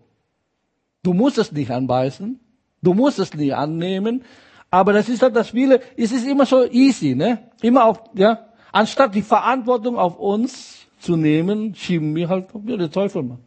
Du 1.02 1.12
musst 1.12 1.38
es 1.38 1.52
nicht 1.52 1.70
anbeißen. 1.70 2.40
Du 2.82 2.94
musst 2.94 3.18
es 3.18 3.34
nicht 3.34 3.54
annehmen. 3.54 4.24
Aber 4.70 4.92
das 4.92 5.08
ist 5.08 5.22
halt 5.22 5.36
das 5.36 5.50
Viele. 5.50 5.80
Es 5.96 6.12
ist 6.12 6.26
immer 6.26 6.46
so 6.46 6.64
easy, 6.70 7.14
ne? 7.14 7.38
Immer 7.62 7.84
auf, 7.84 8.02
ja. 8.14 8.46
Anstatt 8.72 9.14
die 9.14 9.22
Verantwortung 9.22 9.96
auf 9.96 10.18
uns 10.18 10.86
zu 10.98 11.16
nehmen, 11.16 11.74
schieben 11.74 12.14
wir 12.14 12.28
halt 12.28 12.54
auf 12.54 12.62
den 12.64 12.90
Teufel 12.90 13.22
mal. 13.22 13.38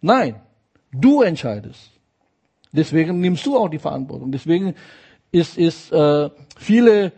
Nein. 0.00 0.36
Du 0.92 1.22
entscheidest. 1.22 1.90
Deswegen 2.72 3.20
nimmst 3.20 3.44
du 3.46 3.56
auch 3.56 3.68
die 3.68 3.78
Verantwortung. 3.78 4.30
Deswegen 4.30 4.74
ist, 5.32 5.58
ist 5.58 5.92
äh, 5.92 6.30
viele 6.56 7.12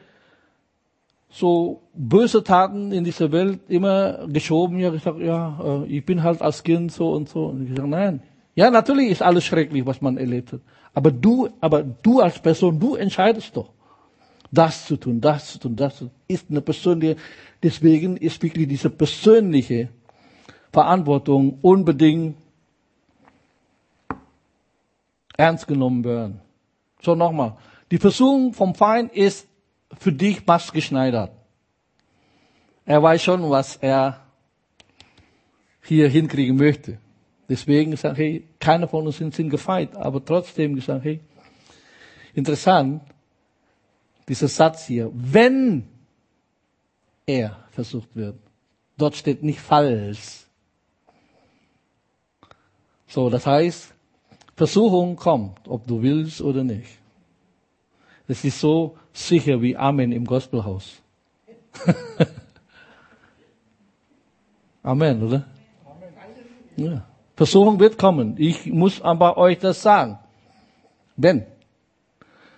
so 1.31 1.83
böse 1.95 2.43
Taten 2.43 2.93
in 2.93 3.05
dieser 3.05 3.31
Welt 3.31 3.61
immer 3.69 4.27
geschoben. 4.29 4.79
Ja, 4.79 4.91
gesagt, 4.91 5.21
ja, 5.21 5.61
äh, 5.63 5.87
ich 5.87 6.05
bin 6.05 6.23
halt 6.23 6.41
als 6.41 6.63
Kind 6.63 6.93
so 6.93 7.13
und 7.13 7.29
so. 7.29 7.47
Und 7.47 7.69
ich 7.69 7.77
sage, 7.77 7.89
nein. 7.89 8.23
Ja, 8.59 8.73
natürlich 8.73 9.11
ist 9.13 9.23
alles 9.23 9.45
schrecklich, 9.45 9.87
was 9.87 10.01
man 10.01 10.17
erlebt 10.17 10.53
hat. 10.53 10.61
Aber 10.93 11.13
du, 11.13 11.49
aber 11.61 11.85
du 11.85 12.19
als 12.19 12.41
Person, 12.41 12.81
du 12.81 12.97
entscheidest 12.97 13.57
doch, 13.57 13.71
das 14.51 14.85
zu 14.85 14.97
tun, 14.97 15.21
das 15.21 15.53
zu 15.53 15.61
tun, 15.61 15.77
das 15.77 15.99
zu 15.99 16.07
tun. 16.07 16.15
Ist 16.27 16.47
eine 16.51 16.61
persönliche, 16.61 17.15
deswegen 17.63 18.17
ist 18.17 18.43
wirklich 18.43 18.67
diese 18.67 18.91
persönliche 18.91 19.91
Verantwortung 20.73 21.61
unbedingt 21.63 22.37
ernst 25.37 25.69
genommen 25.69 26.03
werden. 26.03 26.41
So 27.01 27.15
nochmal. 27.15 27.57
Die 27.93 27.99
Versuchung 27.99 28.53
vom 28.55 28.75
Feind 28.75 29.13
ist 29.13 29.47
für 30.01 30.11
dich 30.11 30.45
maßgeschneidert. 30.45 31.31
Er 32.85 33.01
weiß 33.01 33.23
schon, 33.23 33.49
was 33.49 33.77
er 33.77 34.21
hier 35.81 36.09
hinkriegen 36.09 36.57
möchte. 36.57 36.99
Deswegen 37.49 37.93
gesagt, 37.93 38.19
hey, 38.19 38.47
keiner 38.61 38.89
von 38.89 39.07
uns 39.07 39.17
sind, 39.17 39.49
gefeit, 39.49 39.97
aber 39.97 40.23
trotzdem 40.23 40.75
gesagt, 40.75 41.05
hey, 41.05 41.21
interessant, 42.35 43.03
dieser 44.29 44.49
Satz 44.49 44.87
hier, 44.87 45.11
wenn 45.15 45.89
er 47.27 47.57
versucht 47.71 48.15
wird, 48.15 48.39
dort 48.99 49.17
steht 49.17 49.43
nicht 49.43 49.61
falsch. 49.61 50.45
So, 53.07 53.31
das 53.31 53.47
heißt, 53.47 53.95
Versuchung 54.55 55.17
kommt, 55.17 55.67
ob 55.67 55.87
du 55.87 56.03
willst 56.03 56.43
oder 56.43 56.63
nicht. 56.65 56.99
Das 58.27 58.45
ist 58.45 58.61
so 58.61 58.99
sicher 59.13 59.63
wie 59.63 59.75
Amen 59.75 60.13
im 60.13 60.27
Gospelhaus. 60.27 61.01
Amen, 64.83 65.23
oder? 65.23 65.47
Amen. 66.77 66.93
Ja. 66.93 67.18
Versuchung 67.39 67.79
wird 67.79 67.99
kommen. 67.99 68.35
Ich 68.37 68.67
muss 68.67 69.01
aber 69.01 69.37
euch 69.37 69.59
das 69.59 69.81
sagen. 69.81 70.19
Wenn. 71.17 71.47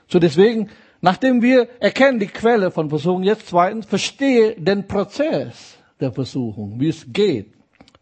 So 0.09 0.19
deswegen, 0.19 0.71
nachdem 1.03 1.43
wir 1.43 1.69
erkennen 1.81 2.19
die 2.19 2.29
Quelle 2.29 2.71
von 2.71 2.89
Versuchung, 2.89 3.23
jetzt 3.23 3.49
zweitens, 3.49 3.85
verstehe 3.85 4.55
den 4.59 4.89
Prozess 4.89 5.77
der 6.01 6.13
Versuchung, 6.13 6.81
wie 6.81 6.89
es 6.89 7.05
geht. 7.13 7.53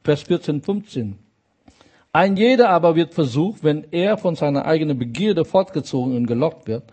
Vers 0.04 0.22
14, 0.22 0.62
15. 0.62 1.18
Ein 2.12 2.36
jeder 2.36 2.70
aber 2.70 2.94
wird 2.94 3.12
versucht, 3.12 3.64
wenn 3.64 3.84
er 3.90 4.16
von 4.16 4.36
seiner 4.36 4.64
eigenen 4.64 5.00
Begierde 5.00 5.44
fortgezogen 5.44 6.16
und 6.16 6.28
gelockt 6.28 6.68
wird. 6.68 6.84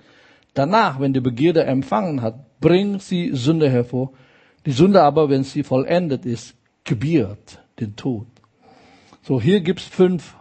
Danach, 0.55 0.99
wenn 0.99 1.13
die 1.13 1.21
Begierde 1.21 1.63
empfangen 1.63 2.23
hat, 2.23 2.59
bringt 2.59 3.03
sie 3.03 3.35
Sünde 3.35 3.69
hervor. 3.69 4.13
Die 4.65 4.71
Sünde 4.71 5.03
aber, 5.03 5.29
wenn 5.29 5.43
sie 5.43 5.61
vollendet 5.61 6.25
ist, 6.25 6.55
gebiert 6.83 7.59
den 7.79 7.95
Tod. 7.95 8.25
So, 9.25 9.41
hier 9.41 9.61
gibt's 9.61 9.85
fünf 9.85 10.35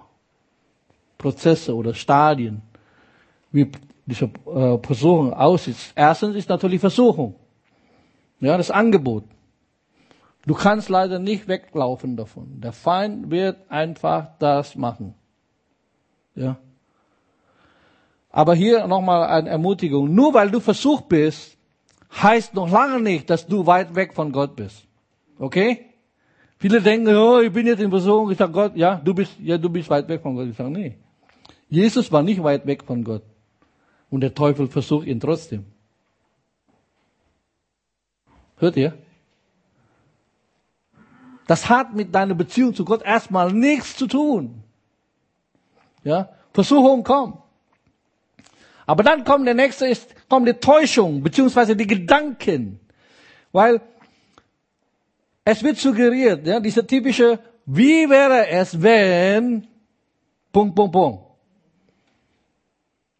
Prozesse 1.16 1.74
oder 1.74 1.94
Stadien, 1.94 2.60
wie 3.50 3.72
diese 4.04 4.26
äh, 4.26 4.76
Versuchung 4.76 5.32
aussieht. 5.32 5.76
Erstens 5.96 6.36
ist 6.36 6.50
natürlich 6.50 6.80
Versuchung. 6.80 7.34
Ja, 8.40 8.58
das 8.58 8.70
Angebot. 8.70 9.24
Du 10.44 10.52
kannst 10.52 10.90
leider 10.90 11.18
nicht 11.18 11.48
weglaufen 11.48 12.14
davon. 12.18 12.60
Der 12.60 12.72
Feind 12.72 13.30
wird 13.30 13.56
einfach 13.70 14.36
das 14.38 14.76
machen. 14.76 15.14
Ja. 16.34 16.58
Aber 18.28 18.54
hier 18.54 18.86
nochmal 18.86 19.28
eine 19.28 19.48
Ermutigung. 19.48 20.14
Nur 20.14 20.34
weil 20.34 20.50
du 20.50 20.60
versucht 20.60 21.08
bist, 21.08 21.56
heißt 22.22 22.52
noch 22.52 22.70
lange 22.70 23.00
nicht, 23.00 23.30
dass 23.30 23.46
du 23.46 23.64
weit 23.64 23.94
weg 23.94 24.12
von 24.12 24.30
Gott 24.30 24.56
bist. 24.56 24.84
Okay? 25.38 25.93
Viele 26.58 26.80
denken, 26.80 27.14
oh, 27.14 27.40
ich 27.40 27.52
bin 27.52 27.66
jetzt 27.66 27.80
in 27.80 27.90
Versuchung. 27.90 28.30
Ich 28.30 28.38
sage 28.38 28.52
Gott, 28.52 28.76
ja, 28.76 28.96
du 28.96 29.12
bist, 29.12 29.32
ja, 29.40 29.58
du 29.58 29.68
bist 29.68 29.90
weit 29.90 30.08
weg 30.08 30.22
von 30.22 30.36
Gott. 30.36 30.48
Ich 30.48 30.56
sage, 30.56 30.70
nee. 30.70 30.96
Jesus 31.68 32.10
war 32.12 32.22
nicht 32.22 32.42
weit 32.42 32.66
weg 32.66 32.84
von 32.84 33.02
Gott. 33.04 33.22
Und 34.10 34.20
der 34.20 34.34
Teufel 34.34 34.68
versucht 34.68 35.06
ihn 35.06 35.20
trotzdem. 35.20 35.66
Hört 38.58 38.76
ihr? 38.76 38.94
Das 41.46 41.68
hat 41.68 41.94
mit 41.94 42.14
deiner 42.14 42.34
Beziehung 42.34 42.74
zu 42.74 42.84
Gott 42.84 43.02
erstmal 43.02 43.52
nichts 43.52 43.96
zu 43.96 44.06
tun. 44.06 44.62
Ja? 46.02 46.30
Versuchung 46.52 47.02
kommt. 47.02 47.38
Aber 48.86 49.02
dann 49.02 49.24
kommt 49.24 49.46
der 49.46 49.54
nächste 49.54 49.86
ist, 49.86 50.14
kommt 50.28 50.46
die 50.46 50.54
Täuschung, 50.54 51.22
beziehungsweise 51.22 51.74
die 51.74 51.86
Gedanken. 51.86 52.80
Weil 53.52 53.80
es 55.44 55.62
wird 55.62 55.76
suggeriert, 55.76 56.46
ja, 56.46 56.60
diese 56.60 56.86
typische, 56.86 57.38
wie 57.66 58.08
wäre 58.08 58.48
es, 58.48 58.80
wenn, 58.80 59.66
Punkt, 60.52 60.74
Punkt, 60.74 60.92
Punkt. 60.92 61.24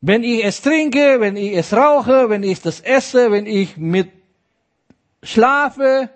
Wenn 0.01 0.23
ich 0.23 0.45
es 0.45 0.61
trinke, 0.61 1.21
wenn 1.21 1.37
ich 1.37 1.53
es 1.57 1.73
rauche, 1.73 2.29
wenn 2.29 2.43
ich 2.43 2.61
das 2.61 2.81
esse, 2.81 3.31
wenn 3.31 3.47
ich 3.47 3.77
mit 3.77 4.11
schlafe, 5.23 6.11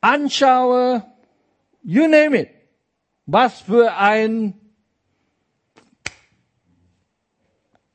anschaue, 0.00 1.04
you 1.82 2.08
name 2.08 2.36
it. 2.36 2.48
Was 3.26 3.60
für 3.60 3.92
ein 3.96 4.54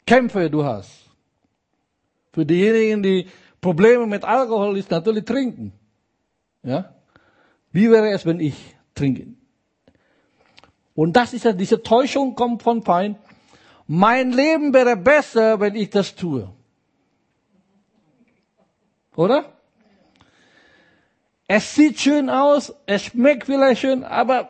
Kämpfe 0.06 0.50
du 0.50 0.64
hast. 0.64 0.92
Für 2.34 2.46
diejenigen, 2.46 3.04
die 3.04 3.28
Probleme 3.62 4.08
mit 4.08 4.26
Alkohol 4.26 4.78
ist 4.78 4.90
natürlich 4.90 5.24
trinken. 5.24 5.72
Ja? 6.64 6.94
Wie 7.72 7.90
wäre 7.90 8.10
es, 8.10 8.26
wenn 8.26 8.40
ich 8.40 8.76
trinke? 8.96 9.28
Und 10.96 11.14
das 11.14 11.34
ist 11.34 11.46
ja, 11.46 11.54
diese 11.54 11.82
Täuschung 11.82 12.36
kommt 12.36 12.64
von 12.64 12.82
Feind. 12.82 13.18
Mein 13.88 14.32
Leben 14.32 14.74
wäre 14.74 14.98
besser, 14.98 15.60
wenn 15.60 15.76
ich 15.76 15.90
das 15.90 16.16
tue. 16.16 16.50
Oder? 19.16 19.46
Es 21.48 21.76
sieht 21.76 22.00
schön 22.00 22.30
aus, 22.30 22.74
es 22.86 23.04
schmeckt 23.04 23.46
vielleicht 23.46 23.82
schön, 23.82 24.04
aber 24.04 24.50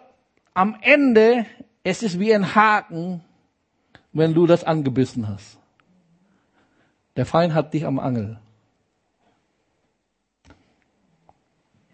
am 0.53 0.77
Ende, 0.81 1.45
es 1.83 2.03
ist 2.03 2.19
wie 2.19 2.33
ein 2.33 2.53
Haken, 2.53 3.23
wenn 4.13 4.33
du 4.33 4.45
das 4.45 4.63
angebissen 4.63 5.27
hast. 5.27 5.57
Der 7.15 7.25
Feind 7.25 7.53
hat 7.53 7.73
dich 7.73 7.85
am 7.85 7.99
Angel. 7.99 8.39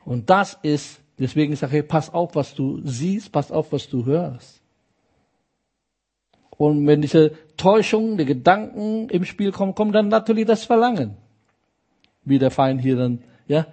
Und 0.08 0.30
das 0.30 0.58
ist, 0.62 1.02
deswegen 1.20 1.54
sage 1.58 1.80
ich, 1.80 1.88
pass 1.88 2.13
auf, 2.13 2.34
was 2.34 2.56
du 2.56 2.80
siehst, 2.86 3.30
pass 3.30 3.52
auf, 3.52 3.74
was 3.74 3.89
du 3.89 4.06
hörst. 4.06 4.62
Und 6.52 6.88
wenn 6.88 7.02
diese 7.02 7.34
Täuschung, 7.58 8.17
die 8.17 8.24
Gedanken 8.24 9.10
im 9.10 9.26
Spiel 9.26 9.52
kommen, 9.52 9.76
kommt 9.76 9.93
dann 9.93 10.08
natürlich 10.08 10.46
das 10.46 10.63
Verlangen. 10.63 11.17
Wie 12.24 12.39
der 12.39 12.52
Feind 12.52 12.80
hier 12.80 12.96
dann, 12.96 13.22
ja. 13.50 13.67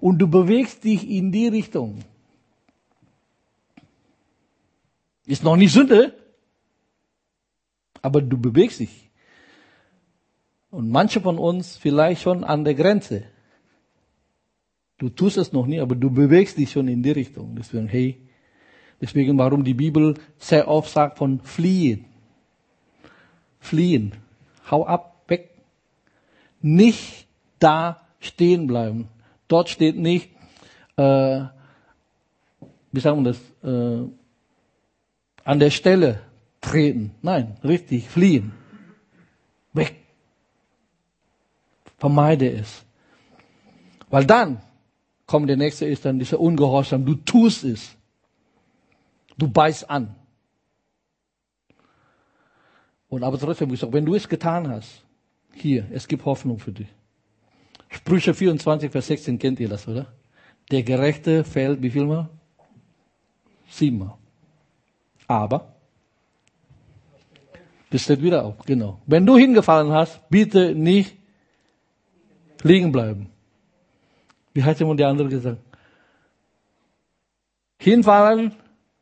Und 0.00 0.18
du 0.18 0.28
bewegst 0.28 0.84
dich 0.84 1.10
in 1.10 1.32
die 1.32 1.48
Richtung. 1.48 2.04
Ist 5.26 5.42
noch 5.42 5.56
nicht 5.56 5.72
Sünde, 5.72 6.14
aber 8.00 8.22
du 8.22 8.38
bewegst 8.38 8.78
dich. 8.78 9.10
Und 10.70 10.88
manche 10.88 11.20
von 11.20 11.36
uns 11.36 11.76
vielleicht 11.76 12.22
schon 12.22 12.44
an 12.44 12.62
der 12.62 12.74
Grenze. 12.74 13.24
Du 14.98 15.08
tust 15.08 15.36
es 15.36 15.52
noch 15.52 15.66
nie, 15.66 15.80
aber 15.80 15.96
du 15.96 16.10
bewegst 16.10 16.56
dich 16.56 16.70
schon 16.70 16.88
in 16.88 17.02
die 17.02 17.10
Richtung. 17.10 17.56
Deswegen, 17.56 17.88
hey, 17.88 18.20
deswegen, 19.00 19.36
warum 19.38 19.64
die 19.64 19.74
Bibel 19.74 20.14
sehr 20.38 20.68
oft 20.68 20.90
sagt 20.90 21.18
von 21.18 21.40
fliehen. 21.40 22.04
Fliehen. 23.58 24.12
Hau 24.70 24.86
ab, 24.86 25.24
weg. 25.28 25.50
nicht 26.60 27.26
da 27.58 28.00
stehen 28.20 28.66
bleiben. 28.66 29.08
Dort 29.48 29.68
steht 29.68 29.96
nicht, 29.96 30.30
äh, 30.96 31.42
wie 32.92 33.00
sagen 33.00 33.24
wir 33.24 33.32
das, 33.32 33.40
äh, 33.62 34.08
an 35.44 35.58
der 35.58 35.70
Stelle 35.70 36.20
treten. 36.60 37.14
Nein, 37.20 37.56
richtig, 37.62 38.08
fliehen. 38.08 38.52
Weg. 39.74 39.96
Vermeide 41.98 42.50
es. 42.50 42.84
Weil 44.08 44.24
dann 44.24 44.62
kommt 45.26 45.48
der 45.48 45.56
nächste 45.56 45.86
ist 45.86 46.04
dann 46.04 46.18
dieser 46.18 46.40
Ungehorsam. 46.40 47.04
Du 47.04 47.14
tust 47.14 47.64
es. 47.64 47.96
Du 49.36 49.48
beißt 49.48 49.88
an. 49.90 50.14
Und 53.08 53.22
aber 53.22 53.38
trotzdem, 53.38 53.72
ich 53.72 53.80
sage, 53.80 53.92
wenn 53.92 54.04
du 54.04 54.14
es 54.14 54.28
getan 54.28 54.68
hast, 54.68 55.04
hier, 55.52 55.86
es 55.92 56.08
gibt 56.08 56.24
Hoffnung 56.24 56.58
für 56.58 56.72
dich. 56.72 56.88
Sprüche 57.88 58.34
24, 58.34 58.90
Vers 58.90 59.06
16, 59.06 59.38
kennt 59.38 59.60
ihr 59.60 59.68
das, 59.68 59.86
oder? 59.86 60.12
Der 60.70 60.82
Gerechte 60.82 61.44
fällt 61.44 61.80
wie 61.80 61.90
viel 61.90 62.06
mal? 62.06 62.28
Siebenmal. 63.68 64.14
Aber, 65.28 65.74
das 67.90 68.02
steht 68.02 68.20
wieder 68.20 68.44
auf, 68.44 68.58
genau. 68.66 69.00
Wenn 69.06 69.24
du 69.24 69.36
hingefallen 69.36 69.92
hast, 69.92 70.28
bitte 70.28 70.74
nicht 70.74 71.16
liegen 72.62 72.90
bleiben. 72.90 73.30
Wie 74.54 74.62
hat 74.62 74.78
jemand 74.78 75.00
der 75.00 75.08
andere 75.08 75.28
gesagt? 75.28 75.58
Hinfallen, 77.78 78.54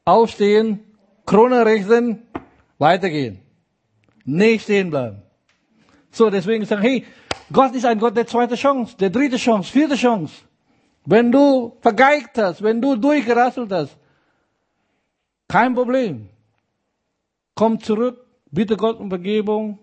aufstehen, 0.04 0.80
Krone 1.26 1.64
richten, 1.64 2.22
weitergehen. 2.78 3.40
Nicht 4.24 4.64
stehen 4.64 4.90
bleiben. 4.90 5.22
So, 6.10 6.30
deswegen 6.30 6.64
sagen, 6.64 6.82
hey, 6.82 7.04
Gott 7.52 7.74
ist 7.74 7.84
ein 7.84 7.98
Gott 7.98 8.16
der 8.16 8.26
zweiten 8.26 8.54
Chance, 8.54 8.96
der 8.96 9.10
dritte 9.10 9.36
Chance, 9.36 9.70
vierte 9.70 9.94
Chance. 9.94 10.34
Wenn 11.04 11.30
du 11.30 11.76
vergeigt 11.80 12.38
hast, 12.38 12.62
wenn 12.62 12.80
du 12.80 12.96
durchgerasselt 12.96 13.70
hast, 13.72 13.96
kein 15.48 15.74
Problem. 15.74 16.28
Komm 17.54 17.78
zurück, 17.78 18.24
bitte 18.50 18.76
Gott 18.76 18.98
um 18.98 19.10
Vergebung, 19.10 19.78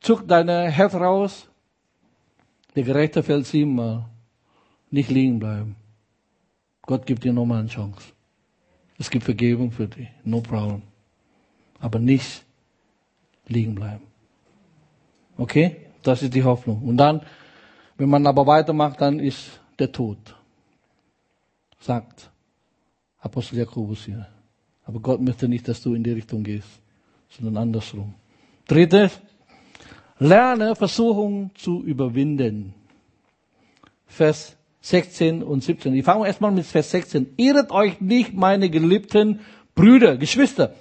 zuck 0.00 0.28
deine 0.28 0.70
Herz 0.70 0.94
raus. 0.94 1.48
Der 2.76 2.82
Gerechte 2.82 3.22
fällt 3.22 3.46
siebenmal. 3.46 4.04
Nicht 4.90 5.10
liegen 5.10 5.38
bleiben. 5.38 5.76
Gott 6.82 7.04
gibt 7.06 7.24
dir 7.24 7.32
nochmal 7.32 7.60
eine 7.60 7.68
Chance. 7.68 8.12
Es 8.98 9.10
gibt 9.10 9.24
Vergebung 9.24 9.70
für 9.70 9.86
dich, 9.86 10.08
no 10.24 10.40
problem. 10.40 10.82
Aber 11.80 11.98
nicht 11.98 12.44
liegen 13.46 13.74
bleiben. 13.74 14.04
Okay? 15.36 15.76
Das 16.02 16.22
ist 16.22 16.34
die 16.34 16.42
Hoffnung. 16.42 16.82
Und 16.82 16.96
dann, 16.96 17.22
wenn 17.96 18.08
man 18.08 18.26
aber 18.26 18.46
weitermacht, 18.46 19.00
dann 19.00 19.20
ist 19.20 19.60
der 19.78 19.92
Tod. 19.92 20.18
Sagt 21.80 22.30
Apostel 23.20 23.58
Jakobus 23.58 24.04
hier. 24.04 24.26
Aber 24.84 25.00
Gott 25.00 25.20
möchte 25.20 25.48
nicht, 25.48 25.68
dass 25.68 25.82
du 25.82 25.94
in 25.94 26.02
die 26.02 26.12
Richtung 26.12 26.42
gehst, 26.42 26.80
sondern 27.28 27.58
andersrum. 27.58 28.14
Drittes, 28.66 29.20
lerne 30.18 30.74
Versuchung 30.74 31.50
zu 31.54 31.82
überwinden. 31.84 32.74
Vers 34.06 34.57
16 34.88 35.42
und 35.42 35.62
17. 35.62 35.94
Ich 35.94 36.04
fange 36.04 36.26
erstmal 36.26 36.52
mit 36.52 36.66
Vers 36.66 36.90
16. 36.90 37.34
Irret 37.36 37.70
euch 37.70 38.00
nicht, 38.00 38.34
meine 38.34 38.70
geliebten 38.70 39.40
Brüder, 39.74 40.16
Geschwister. 40.16 40.74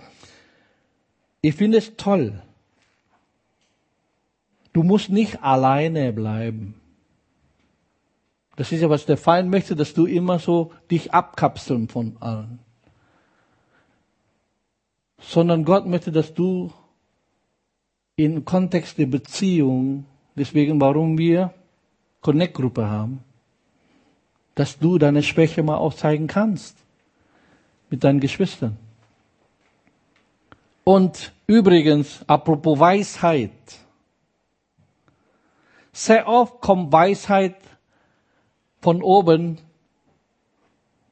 Ich 1.41 1.55
finde 1.55 1.77
es 1.77 1.95
toll, 1.97 2.41
Du 4.77 4.83
musst 4.83 5.09
nicht 5.09 5.41
alleine 5.41 6.13
bleiben. 6.13 6.75
Das 8.57 8.71
ist 8.71 8.81
ja, 8.81 8.91
was 8.91 9.07
der 9.07 9.17
Feind 9.17 9.49
möchte, 9.49 9.75
dass 9.75 9.95
du 9.95 10.05
immer 10.05 10.37
so 10.37 10.71
dich 10.91 11.15
abkapseln 11.15 11.87
von 11.87 12.15
allen. 12.19 12.59
Sondern 15.19 15.65
Gott 15.65 15.87
möchte, 15.87 16.11
dass 16.11 16.31
du 16.31 16.71
im 18.17 18.45
Kontext 18.45 18.99
der 18.99 19.07
Beziehung, 19.07 20.05
deswegen 20.35 20.79
warum 20.79 21.17
wir 21.17 21.55
Connect-Gruppe 22.21 22.87
haben, 22.87 23.23
dass 24.57 24.79
du 24.79 24.97
deine 24.97 25.21
Schwäche 25.21 25.61
mal 25.61 25.77
auch 25.77 25.93
zeigen 25.93 26.25
kannst 26.25 26.75
mit 27.91 28.03
deinen 28.03 28.19
Geschwistern. 28.19 28.75
Und 30.83 31.31
übrigens, 31.45 32.27
apropos 32.27 32.79
Weisheit, 32.79 33.51
sehr 35.91 36.27
oft 36.27 36.59
kommt 36.59 36.91
Weisheit 36.91 37.57
von 38.81 39.03
oben 39.03 39.59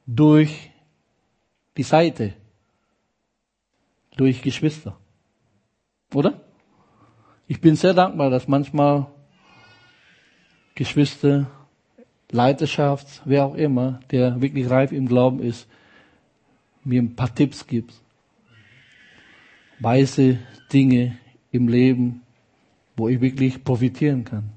durch 0.06 0.72
die 1.76 1.84
Seite, 1.84 2.34
durch 4.16 4.42
Geschwister. 4.42 4.98
Oder? 6.12 6.40
Ich 7.46 7.60
bin 7.60 7.76
sehr 7.76 7.94
dankbar, 7.94 8.28
dass 8.28 8.48
manchmal 8.48 9.06
Geschwister, 10.74 11.46
Leiterschaft, 12.30 13.22
wer 13.24 13.44
auch 13.44 13.54
immer, 13.54 14.00
der 14.10 14.40
wirklich 14.40 14.68
reif 14.68 14.92
im 14.92 15.06
Glauben 15.06 15.40
ist, 15.40 15.68
mir 16.84 17.02
ein 17.02 17.14
paar 17.14 17.34
Tipps 17.34 17.66
gibt. 17.66 17.94
Weise 19.78 20.38
Dinge 20.72 21.18
im 21.50 21.68
Leben, 21.68 22.22
wo 22.96 23.08
ich 23.08 23.20
wirklich 23.20 23.62
profitieren 23.62 24.24
kann. 24.24 24.50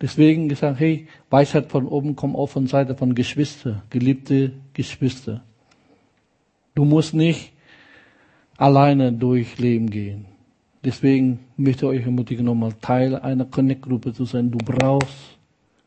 Deswegen 0.00 0.48
gesagt, 0.48 0.78
hey, 0.78 1.08
Weisheit 1.30 1.70
von 1.70 1.86
oben 1.86 2.16
kommt 2.16 2.36
auch 2.36 2.48
von 2.48 2.66
Seite 2.66 2.94
von 2.94 3.14
Geschwister, 3.14 3.82
geliebte 3.88 4.52
Geschwister. 4.74 5.42
Du 6.74 6.84
musst 6.84 7.14
nicht 7.14 7.52
alleine 8.58 9.12
durch 9.12 9.58
Leben 9.58 9.88
gehen. 9.88 10.26
Deswegen 10.84 11.40
möchte 11.56 11.86
ich 11.86 11.92
euch 11.92 12.04
ermutigen, 12.04 12.44
nochmal 12.44 12.74
Teil 12.74 13.16
einer 13.16 13.46
Connect-Gruppe 13.46 14.12
zu 14.12 14.26
sein. 14.26 14.50
Du 14.50 14.58
brauchst 14.58 15.35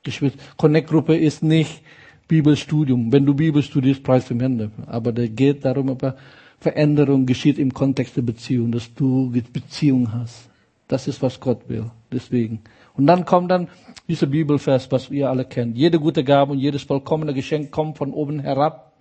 Geschwister. 0.04 0.40
Connect-Gruppe 0.58 1.16
ist 1.18 1.44
nicht 1.44 1.82
Bibelstudium. 2.28 3.12
Wenn 3.12 3.26
du 3.26 3.34
Bibel 3.34 3.64
studierst, 3.64 4.04
preist 4.04 4.30
dem 4.30 4.40
Herrn. 4.40 4.72
Aber 4.86 5.12
der 5.12 5.30
geht 5.30 5.66
darum, 5.66 5.90
aber 5.90 6.16
Veränderung 6.60 7.26
geschieht 7.26 7.58
im 7.58 7.74
Kontext 7.74 8.18
der 8.18 8.22
Beziehung, 8.22 8.72
dass 8.72 8.94
du 8.94 9.32
Beziehung 9.32 10.12
hast. 10.14 10.50
Das 10.88 11.08
ist, 11.08 11.22
was 11.22 11.40
Gott 11.40 11.68
will. 11.68 11.90
Deswegen. 12.12 12.62
Und 12.96 13.08
dann 13.08 13.26
kommt 13.26 13.52
dann 13.52 13.68
dieser 14.08 14.28
Bibelvers, 14.28 14.92
was 14.92 15.10
ihr 15.10 15.30
alle 15.30 15.46
kennt. 15.46 15.78
Jede 15.78 16.00
gute 16.00 16.24
Gabe 16.24 16.52
und 16.52 16.60
jedes 16.60 16.84
vollkommene 16.84 17.34
Geschenk 17.34 17.72
kommt 17.72 17.98
von 17.98 18.12
oben 18.12 18.40
herab, 18.40 18.94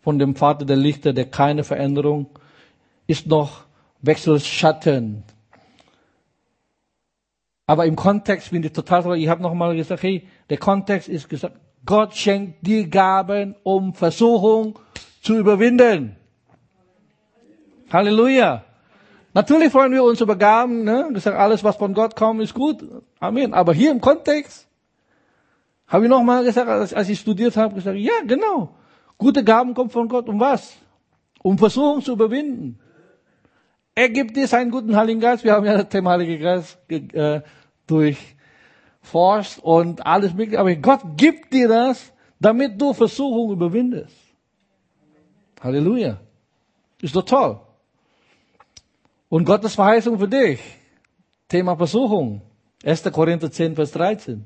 von 0.00 0.18
dem 0.18 0.34
Vater 0.34 0.64
der 0.64 0.76
Lichter, 0.76 1.12
der 1.12 1.26
keine 1.26 1.64
Veränderung 1.64 2.26
ist 3.06 3.26
noch 3.26 3.64
Wechselschatten. 4.00 5.22
Aber 7.72 7.86
im 7.86 7.96
Kontext 7.96 8.48
finde 8.48 8.68
ich 8.68 8.74
total 8.74 9.02
toll. 9.02 9.16
Ich 9.16 9.28
habe 9.28 9.40
noch 9.40 9.54
mal 9.54 9.74
gesagt, 9.74 10.02
hey, 10.02 10.28
der 10.50 10.58
Kontext 10.58 11.08
ist 11.08 11.26
gesagt, 11.30 11.56
Gott 11.86 12.14
schenkt 12.14 12.66
dir 12.66 12.86
Gaben, 12.86 13.54
um 13.62 13.94
Versuchung 13.94 14.78
zu 15.22 15.38
überwinden. 15.38 16.16
Halleluja. 17.90 18.62
Natürlich 19.32 19.72
freuen 19.72 19.90
wir 19.90 20.04
uns 20.04 20.20
über 20.20 20.36
Gaben, 20.36 20.84
ne? 20.84 21.08
Gesagt, 21.14 21.38
alles, 21.38 21.64
was 21.64 21.76
von 21.76 21.94
Gott 21.94 22.14
kommt, 22.14 22.42
ist 22.42 22.52
gut. 22.52 22.86
Amen. 23.18 23.54
Aber 23.54 23.72
hier 23.72 23.90
im 23.90 24.02
Kontext 24.02 24.68
habe 25.86 26.04
ich 26.04 26.10
nochmal 26.10 26.44
gesagt, 26.44 26.68
als 26.68 27.08
ich 27.08 27.20
studiert 27.20 27.56
habe, 27.56 27.76
gesagt, 27.76 27.96
ja, 27.96 28.20
genau. 28.26 28.74
Gute 29.16 29.42
Gaben 29.42 29.72
kommen 29.72 29.88
von 29.88 30.08
Gott. 30.08 30.28
Um 30.28 30.38
was? 30.38 30.76
Um 31.42 31.56
Versuchung 31.56 32.02
zu 32.02 32.12
überwinden. 32.12 32.78
Er 33.94 34.08
gibt 34.08 34.36
dir 34.36 34.46
seinen 34.46 34.70
guten 34.70 34.96
Heiligen 34.96 35.20
Geist. 35.20 35.44
Wir 35.44 35.52
haben 35.52 35.66
ja 35.66 35.74
das 35.74 35.88
Thema 35.88 36.12
Heiligen 36.12 36.42
Geist 36.42 36.78
äh, 36.88 37.42
durchforscht 37.86 39.58
und 39.60 40.06
alles 40.06 40.34
mögliche. 40.34 40.60
Aber 40.60 40.74
Gott 40.76 41.00
gibt 41.16 41.52
dir 41.52 41.68
das, 41.68 42.12
damit 42.40 42.80
du 42.80 42.92
Versuchung 42.92 43.52
überwindest. 43.52 44.14
Halleluja. 45.60 46.18
Ist 47.00 47.14
doch 47.14 47.24
toll. 47.24 47.60
Und 49.28 49.44
Gottes 49.44 49.74
Verheißung 49.74 50.18
für 50.18 50.28
dich. 50.28 50.60
Thema 51.48 51.76
Versuchung. 51.76 52.42
1. 52.84 53.04
Korinther 53.12 53.50
10, 53.50 53.76
Vers 53.76 53.92
13. 53.92 54.44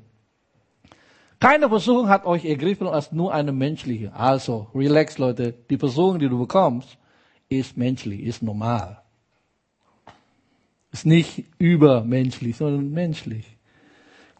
Keine 1.39 1.69
Versuchung 1.69 2.09
hat 2.09 2.25
euch 2.25 2.45
ergriffen 2.45 2.87
als 2.87 3.11
nur 3.11 3.33
eine 3.33 3.51
menschliche. 3.51 4.13
Also, 4.13 4.67
relax 4.73 5.17
Leute, 5.17 5.53
die 5.69 5.77
Versuchung, 5.77 6.19
die 6.19 6.29
du 6.29 6.39
bekommst, 6.39 6.97
ist 7.49 7.77
menschlich, 7.77 8.21
ist 8.21 8.41
normal. 8.41 9.01
Ist 10.97 11.05
nicht 11.05 11.45
übermenschlich, 11.59 12.57
sondern 12.57 12.89
menschlich. 12.89 13.45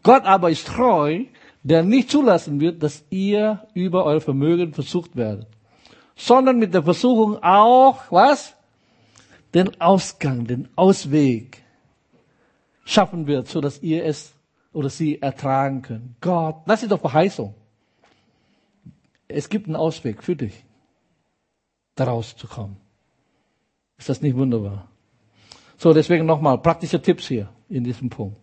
Gott 0.02 0.24
aber 0.24 0.50
ist 0.50 0.66
treu, 0.66 1.24
der 1.62 1.84
nicht 1.84 2.10
zulassen 2.10 2.58
wird, 2.58 2.82
dass 2.82 3.04
ihr 3.10 3.68
über 3.74 4.04
euer 4.04 4.20
Vermögen 4.20 4.74
versucht 4.74 5.14
werdet, 5.14 5.46
sondern 6.16 6.58
mit 6.58 6.74
der 6.74 6.82
Versuchung 6.82 7.40
auch, 7.44 8.00
was? 8.10 8.56
den 9.54 9.80
Ausgang, 9.80 10.48
den 10.48 10.68
Ausweg 10.74 11.62
schaffen 12.84 13.28
wird, 13.28 13.46
so 13.46 13.60
dass 13.60 13.80
ihr 13.80 14.04
es 14.04 14.34
oder 14.72 14.90
sie 14.90 15.22
ertragen 15.22 15.82
können. 15.82 16.16
Gott, 16.20 16.56
das 16.66 16.82
ist 16.82 16.90
doch 16.90 17.00
Verheißung. 17.00 17.54
Es 19.28 19.48
gibt 19.48 19.66
einen 19.66 19.76
Ausweg 19.76 20.24
für 20.24 20.34
dich, 20.34 20.64
daraus 21.94 22.36
zu 22.36 22.48
kommen. 22.48 22.78
Ist 23.96 24.08
das 24.08 24.22
nicht 24.22 24.36
wunderbar? 24.36 24.88
So, 25.78 25.94
deswegen 25.94 26.26
nochmal 26.26 26.58
praktische 26.58 27.00
Tipps 27.00 27.28
hier 27.28 27.48
in 27.68 27.84
diesem 27.84 28.10
Punkt. 28.10 28.36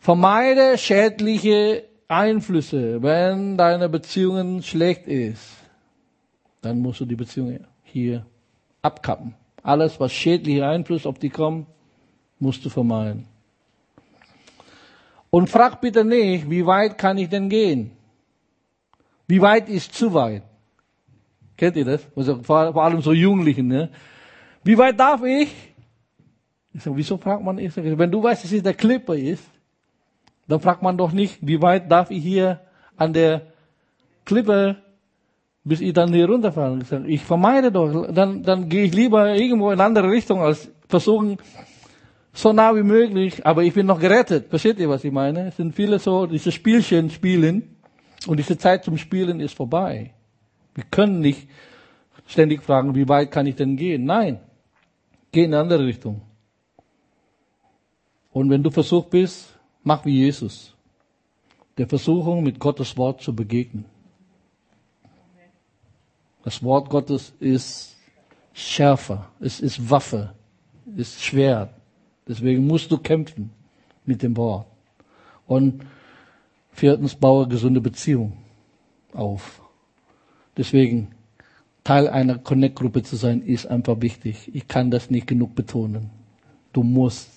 Vermeide 0.00 0.76
schädliche 0.76 1.84
Einflüsse, 2.08 3.00
wenn 3.02 3.56
deine 3.56 3.88
Beziehung 3.88 4.60
schlecht 4.60 5.06
ist. 5.06 5.56
Dann 6.60 6.80
musst 6.80 7.00
du 7.00 7.04
die 7.04 7.14
Beziehung 7.14 7.60
hier 7.84 8.26
abkappen. 8.82 9.34
Alles, 9.62 9.98
was 10.00 10.12
schädliche 10.12 10.66
Einflüsse 10.66 11.08
auf 11.08 11.18
die 11.18 11.30
kommen, 11.30 11.66
musst 12.38 12.64
du 12.64 12.70
vermeiden. 12.70 13.26
Und 15.30 15.48
frag 15.48 15.80
bitte 15.80 16.04
nicht, 16.04 16.50
wie 16.50 16.66
weit 16.66 16.98
kann 16.98 17.18
ich 17.18 17.28
denn 17.28 17.48
gehen? 17.48 17.92
Wie 19.26 19.40
weit 19.40 19.68
ist 19.68 19.94
zu 19.94 20.12
weit? 20.12 20.42
Kennt 21.56 21.76
ihr 21.76 21.84
das? 21.84 22.06
Also 22.14 22.42
vor 22.42 22.82
allem 22.82 23.00
so 23.00 23.12
Jugendlichen, 23.12 23.68
ne? 23.68 23.90
Wie 24.64 24.76
weit 24.76 24.98
darf 24.98 25.22
ich? 25.22 25.73
Ich 26.74 26.82
sage, 26.82 26.96
wieso 26.96 27.16
fragt 27.16 27.42
man? 27.42 27.58
Ich 27.58 27.72
sage, 27.72 27.96
wenn 27.96 28.10
du 28.10 28.22
weißt, 28.22 28.44
dass 28.44 28.52
es 28.52 28.62
der 28.62 28.74
Clipper 28.74 29.14
ist, 29.14 29.44
dann 30.48 30.60
fragt 30.60 30.82
man 30.82 30.98
doch 30.98 31.12
nicht, 31.12 31.38
wie 31.40 31.62
weit 31.62 31.90
darf 31.90 32.10
ich 32.10 32.22
hier 32.22 32.60
an 32.96 33.12
der 33.12 33.42
Klippe, 34.24 34.76
bis 35.62 35.80
ich 35.80 35.92
dann 35.92 36.12
hier 36.12 36.28
runterfalle. 36.28 36.80
Ich, 36.82 36.88
sage, 36.88 37.06
ich 37.06 37.22
vermeide 37.22 37.70
doch, 37.72 38.12
dann, 38.12 38.42
dann 38.42 38.68
gehe 38.68 38.84
ich 38.84 38.94
lieber 38.94 39.34
irgendwo 39.34 39.68
in 39.68 39.74
eine 39.74 39.84
andere 39.84 40.10
Richtung, 40.10 40.40
als 40.40 40.68
versuchen, 40.88 41.38
so 42.32 42.52
nah 42.52 42.74
wie 42.74 42.82
möglich, 42.82 43.46
aber 43.46 43.62
ich 43.62 43.72
bin 43.72 43.86
noch 43.86 44.00
gerettet. 44.00 44.48
Versteht 44.50 44.78
ihr, 44.80 44.88
was 44.88 45.04
ich 45.04 45.12
meine? 45.12 45.48
Es 45.48 45.56
sind 45.56 45.74
viele 45.74 45.98
so, 46.00 46.26
diese 46.26 46.50
Spielchen 46.50 47.08
spielen 47.08 47.76
und 48.26 48.38
diese 48.38 48.58
Zeit 48.58 48.84
zum 48.84 48.98
Spielen 48.98 49.40
ist 49.40 49.54
vorbei. 49.54 50.12
Wir 50.74 50.84
können 50.90 51.20
nicht 51.20 51.48
ständig 52.26 52.62
fragen, 52.62 52.94
wie 52.94 53.08
weit 53.08 53.30
kann 53.30 53.46
ich 53.46 53.54
denn 53.54 53.76
gehen? 53.76 54.04
Nein, 54.04 54.40
geh 55.30 55.44
in 55.44 55.54
eine 55.54 55.62
andere 55.62 55.86
Richtung. 55.86 56.22
Und 58.34 58.50
wenn 58.50 58.64
du 58.64 58.70
versucht 58.72 59.10
bist, 59.10 59.54
mach 59.84 60.04
wie 60.04 60.18
Jesus, 60.18 60.74
der 61.78 61.86
Versuchung 61.86 62.42
mit 62.42 62.58
Gottes 62.58 62.96
Wort 62.96 63.22
zu 63.22 63.32
begegnen. 63.32 63.84
Das 66.42 66.60
Wort 66.60 66.90
Gottes 66.90 67.32
ist 67.38 67.96
schärfer, 68.52 69.30
es 69.38 69.60
ist 69.60 69.88
Waffe, 69.88 70.34
ist 70.96 71.22
Schwert. 71.22 71.70
Deswegen 72.26 72.66
musst 72.66 72.90
du 72.90 72.98
kämpfen 72.98 73.50
mit 74.04 74.20
dem 74.20 74.36
Wort. 74.36 74.66
Und 75.46 75.86
viertens, 76.72 77.14
baue 77.14 77.46
gesunde 77.46 77.80
Beziehungen 77.80 78.36
auf. 79.12 79.62
Deswegen, 80.56 81.14
Teil 81.84 82.08
einer 82.08 82.38
Connect-Gruppe 82.38 83.04
zu 83.04 83.14
sein, 83.14 83.42
ist 83.42 83.66
einfach 83.66 84.00
wichtig. 84.00 84.50
Ich 84.52 84.66
kann 84.66 84.90
das 84.90 85.08
nicht 85.08 85.28
genug 85.28 85.54
betonen. 85.54 86.10
Du 86.72 86.82
musst 86.82 87.33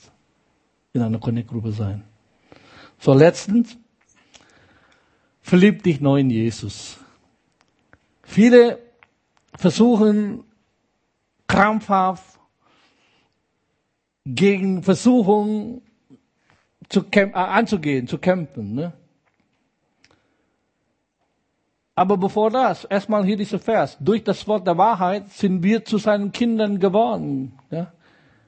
in 0.97 1.03
einer 1.03 1.19
Connect-Gruppe 1.19 1.71
sein. 1.71 2.03
So, 2.99 3.13
letztens, 3.13 3.77
verlieb 5.41 5.83
dich 5.83 6.01
neu 6.01 6.19
in 6.19 6.29
Jesus. 6.29 6.97
Viele 8.23 8.79
versuchen 9.57 10.43
krampfhaft 11.47 12.37
gegen 14.25 14.83
Versuchungen 14.83 15.81
zu 16.89 17.05
äh, 17.11 17.31
anzugehen, 17.33 18.07
zu 18.07 18.17
kämpfen. 18.17 18.75
Ne? 18.75 18.93
Aber 21.95 22.17
bevor 22.17 22.51
das, 22.51 22.83
erstmal 22.85 23.25
hier 23.25 23.37
dieser 23.37 23.59
Vers. 23.59 23.97
Durch 23.99 24.23
das 24.23 24.47
Wort 24.47 24.67
der 24.67 24.77
Wahrheit 24.77 25.29
sind 25.29 25.63
wir 25.63 25.83
zu 25.83 25.97
seinen 25.97 26.31
Kindern 26.31 26.79
geworden. 26.79 27.57
Ja? 27.71 27.93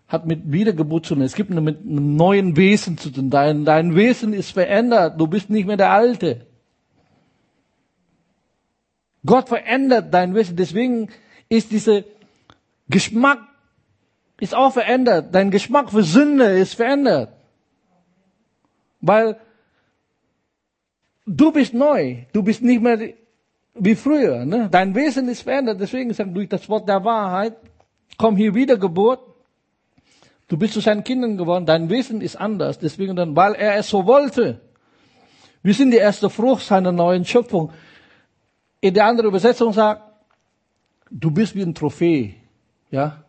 Hat 0.09 0.25
mit 0.25 0.51
Wiedergeburt 0.51 1.05
zu 1.05 1.13
tun. 1.13 1.23
Es 1.23 1.35
gibt 1.35 1.51
mit 1.51 1.79
einem 1.79 2.15
neuen 2.17 2.57
Wesen 2.57 2.97
zu 2.97 3.09
tun. 3.11 3.29
Dein, 3.29 3.63
dein 3.63 3.95
Wesen 3.95 4.33
ist 4.33 4.51
verändert. 4.51 5.19
Du 5.21 5.27
bist 5.27 5.49
nicht 5.49 5.67
mehr 5.67 5.77
der 5.77 5.91
Alte. 5.91 6.45
Gott 9.25 9.47
verändert 9.49 10.13
dein 10.13 10.35
Wesen. 10.35 10.57
Deswegen 10.57 11.09
ist 11.47 11.71
dieser 11.71 12.03
Geschmack 12.89 13.39
ist 14.39 14.55
auch 14.55 14.73
verändert. 14.73 15.33
Dein 15.35 15.51
Geschmack 15.51 15.91
für 15.91 16.03
Sünde 16.03 16.45
ist 16.45 16.73
verändert. 16.75 17.33
Weil 19.01 19.37
du 21.25 21.51
bist 21.51 21.73
neu. 21.73 22.23
Du 22.33 22.43
bist 22.43 22.61
nicht 22.61 22.81
mehr 22.81 22.99
wie 23.75 23.95
früher. 23.95 24.45
Ne? 24.45 24.69
Dein 24.71 24.95
Wesen 24.95 25.27
ist 25.29 25.41
verändert. 25.41 25.79
Deswegen 25.79 26.13
sagt 26.13 26.35
durch 26.35 26.49
das 26.49 26.67
Wort 26.69 26.87
der 26.87 27.03
Wahrheit, 27.03 27.57
komm 28.17 28.35
hier 28.37 28.53
Wiedergeburt. 28.55 29.19
Du 30.49 30.57
bist 30.57 30.73
zu 30.73 30.81
seinen 30.81 31.05
Kindern 31.05 31.37
geworden. 31.37 31.65
Dein 31.65 31.89
Wesen 31.89 32.19
ist 32.19 32.35
anders. 32.35 32.79
Deswegen 32.79 33.15
dann, 33.15 33.35
weil 33.35 33.53
er 33.53 33.77
es 33.77 33.87
so 33.87 34.05
wollte. 34.05 34.59
Wir 35.63 35.73
sind 35.73 35.91
die 35.91 35.97
erste 35.97 36.29
Frucht 36.29 36.65
seiner 36.65 36.91
neuen 36.91 37.23
Schöpfung. 37.23 37.71
In 38.81 38.93
der 38.93 39.05
anderen 39.05 39.29
Übersetzung 39.29 39.71
sagt, 39.71 40.01
du 41.09 41.31
bist 41.31 41.55
wie 41.55 41.61
ein 41.61 41.73
Trophäe. 41.73 42.35
Ja? 42.91 43.23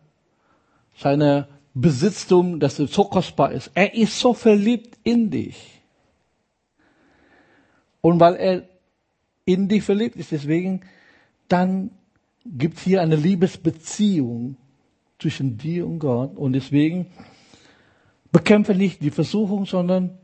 seine 1.01 1.47
Besitztum, 1.73 2.59
dass 2.59 2.79
er 2.79 2.87
so 2.87 3.05
kostbar 3.05 3.51
ist. 3.51 3.71
Er 3.73 3.93
ist 3.93 4.19
so 4.19 4.33
verliebt 4.33 4.97
in 5.03 5.29
dich. 5.29 5.81
Und 8.01 8.19
weil 8.19 8.35
er 8.35 8.63
in 9.45 9.67
dich 9.67 9.83
verliebt 9.83 10.15
ist, 10.15 10.31
deswegen, 10.31 10.81
dann 11.47 11.91
gibt 12.45 12.79
hier 12.79 13.01
eine 13.01 13.15
Liebesbeziehung 13.15 14.57
zwischen 15.21 15.57
dir 15.57 15.85
und 15.85 15.99
Gott. 15.99 16.35
Und 16.37 16.53
deswegen 16.53 17.07
bekämpfe 18.31 18.75
nicht 18.75 19.01
die 19.01 19.11
Versuchung, 19.11 19.65
sondern 19.65 20.17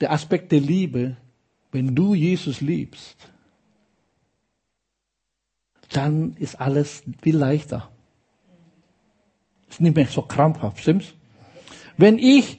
der 0.00 0.12
Aspekt 0.12 0.52
der 0.52 0.60
Liebe. 0.60 1.16
Wenn 1.72 1.94
du 1.94 2.14
Jesus 2.14 2.60
liebst, 2.60 3.16
dann 5.90 6.36
ist 6.38 6.60
alles 6.60 7.02
viel 7.22 7.36
leichter. 7.36 7.90
Ist 9.68 9.80
nicht 9.80 9.96
mehr 9.96 10.06
so 10.06 10.22
krampfhaft, 10.22 10.78
stimmt's? 10.78 11.14
Wenn 11.96 12.18
ich 12.18 12.58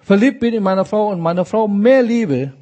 verliebt 0.00 0.40
bin 0.40 0.52
in 0.52 0.62
meine 0.62 0.84
Frau 0.84 1.08
und 1.08 1.20
meine 1.20 1.44
Frau 1.44 1.66
mehr 1.68 2.02
liebe, 2.02 2.52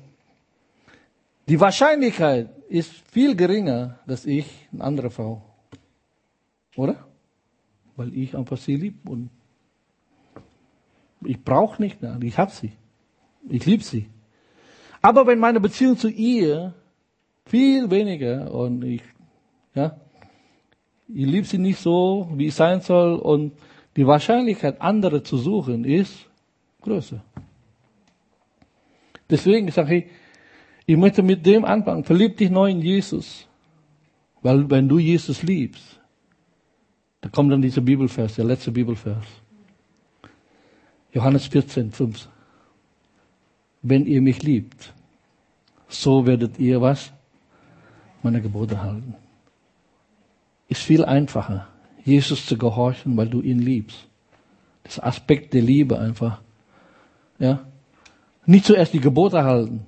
die 1.48 1.58
Wahrscheinlichkeit 1.58 2.48
ist 2.68 2.92
viel 3.10 3.34
geringer, 3.34 3.98
dass 4.06 4.24
ich 4.24 4.46
eine 4.72 4.84
andere 4.84 5.10
Frau, 5.10 5.42
oder? 6.76 7.11
Weil 7.96 8.16
ich 8.16 8.36
einfach 8.36 8.56
sie 8.56 8.76
liebe 8.76 9.08
und 9.10 9.30
ich 11.24 11.42
brauche 11.42 11.80
nicht 11.80 12.02
mehr, 12.02 12.18
ich 12.22 12.36
habe 12.38 12.50
sie. 12.50 12.72
Ich 13.48 13.66
liebe 13.66 13.82
sie. 13.82 14.08
Aber 15.00 15.26
wenn 15.26 15.38
meine 15.38 15.60
Beziehung 15.60 15.96
zu 15.96 16.08
ihr 16.08 16.74
viel 17.44 17.90
weniger 17.90 18.52
und 18.52 18.82
ich, 18.84 19.02
ja, 19.74 19.96
ich 21.08 21.26
liebe 21.26 21.46
sie 21.46 21.58
nicht 21.58 21.78
so, 21.78 22.30
wie 22.34 22.46
es 22.46 22.56
sein 22.56 22.80
soll 22.80 23.16
und 23.16 23.52
die 23.96 24.06
Wahrscheinlichkeit, 24.06 24.80
andere 24.80 25.22
zu 25.22 25.36
suchen, 25.36 25.84
ist 25.84 26.26
größer. 26.80 27.22
Deswegen 29.28 29.70
sage 29.70 29.96
ich, 29.96 30.04
ich 30.86 30.96
möchte 30.96 31.22
mit 31.22 31.44
dem 31.44 31.64
anfangen. 31.64 32.04
Verlieb 32.04 32.36
dich 32.36 32.50
neu 32.50 32.70
in 32.70 32.80
Jesus. 32.80 33.46
Weil 34.42 34.68
wenn 34.68 34.88
du 34.88 34.98
Jesus 34.98 35.42
liebst, 35.42 36.00
da 37.22 37.30
kommt 37.30 37.50
dann 37.50 37.62
dieser 37.62 37.80
Bibelvers, 37.80 38.34
der 38.34 38.44
letzte 38.44 38.70
Bibelvers. 38.70 39.24
Johannes 41.12 41.46
14, 41.46 41.90
5. 41.90 42.28
Wenn 43.80 44.04
ihr 44.04 44.20
mich 44.20 44.42
liebt, 44.42 44.92
so 45.88 46.26
werdet 46.26 46.58
ihr 46.58 46.80
was? 46.80 47.10
Meine 48.22 48.42
Gebote 48.42 48.82
halten 48.82 49.14
ist 50.72 50.82
viel 50.82 51.04
einfacher, 51.04 51.68
Jesus 52.02 52.46
zu 52.46 52.56
gehorchen, 52.56 53.16
weil 53.16 53.28
du 53.28 53.42
ihn 53.42 53.60
liebst. 53.60 54.08
Das 54.82 54.98
Aspekt 54.98 55.52
der 55.52 55.60
Liebe 55.62 55.98
einfach. 55.98 56.40
Ja. 57.38 57.60
Nicht 58.46 58.64
zuerst 58.64 58.94
die 58.94 59.00
Gebote 59.00 59.44
halten, 59.44 59.86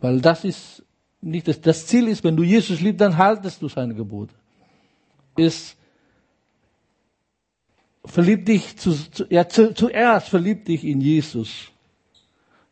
weil 0.00 0.20
das 0.20 0.44
ist 0.44 0.84
nicht 1.20 1.46
das, 1.48 1.60
das 1.60 1.86
Ziel 1.86 2.08
ist, 2.08 2.24
wenn 2.24 2.36
du 2.36 2.42
Jesus 2.42 2.80
liebst, 2.80 3.00
dann 3.00 3.16
haltest 3.16 3.62
du 3.62 3.68
seine 3.68 3.94
Gebote. 3.94 4.34
Ist, 5.36 5.77
verlieb 8.08 8.46
dich 8.46 8.76
zu, 8.76 8.94
ja, 9.30 9.48
zu, 9.48 9.74
zuerst 9.74 10.28
verlieb 10.28 10.64
dich 10.64 10.84
in 10.84 11.00
Jesus. 11.00 11.70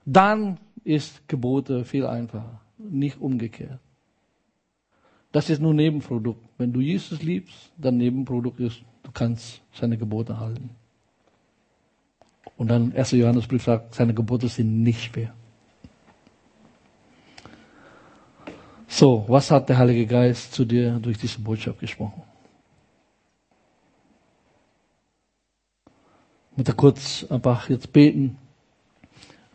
Dann 0.04 0.58
ist 0.84 1.28
Gebote 1.28 1.84
viel 1.84 2.06
einfacher, 2.06 2.60
nicht 2.78 3.20
umgekehrt. 3.20 3.80
Das 5.32 5.50
ist 5.50 5.60
nur 5.60 5.74
Nebenprodukt. 5.74 6.42
Wenn 6.56 6.72
du 6.72 6.80
Jesus 6.80 7.22
liebst, 7.22 7.72
dann 7.76 7.98
Nebenprodukt 7.98 8.60
ist, 8.60 8.82
du 9.02 9.10
kannst 9.12 9.60
seine 9.72 9.98
Gebote 9.98 10.40
halten. 10.40 10.70
Und 12.56 12.68
dann 12.68 12.94
1. 12.94 13.10
Johannesbrief 13.12 13.64
sagt, 13.64 13.94
seine 13.94 14.14
Gebote 14.14 14.48
sind 14.48 14.82
nicht 14.82 15.02
schwer. 15.02 15.34
So, 18.88 19.26
was 19.28 19.50
hat 19.50 19.68
der 19.68 19.76
Heilige 19.76 20.06
Geist 20.06 20.54
zu 20.54 20.64
dir 20.64 20.98
durch 21.00 21.18
diese 21.18 21.40
Botschaft 21.40 21.80
gesprochen? 21.80 22.22
Ich 26.56 26.58
möchte 26.60 26.74
kurz 26.74 27.26
einfach 27.28 27.68
jetzt 27.68 27.92
beten, 27.92 28.38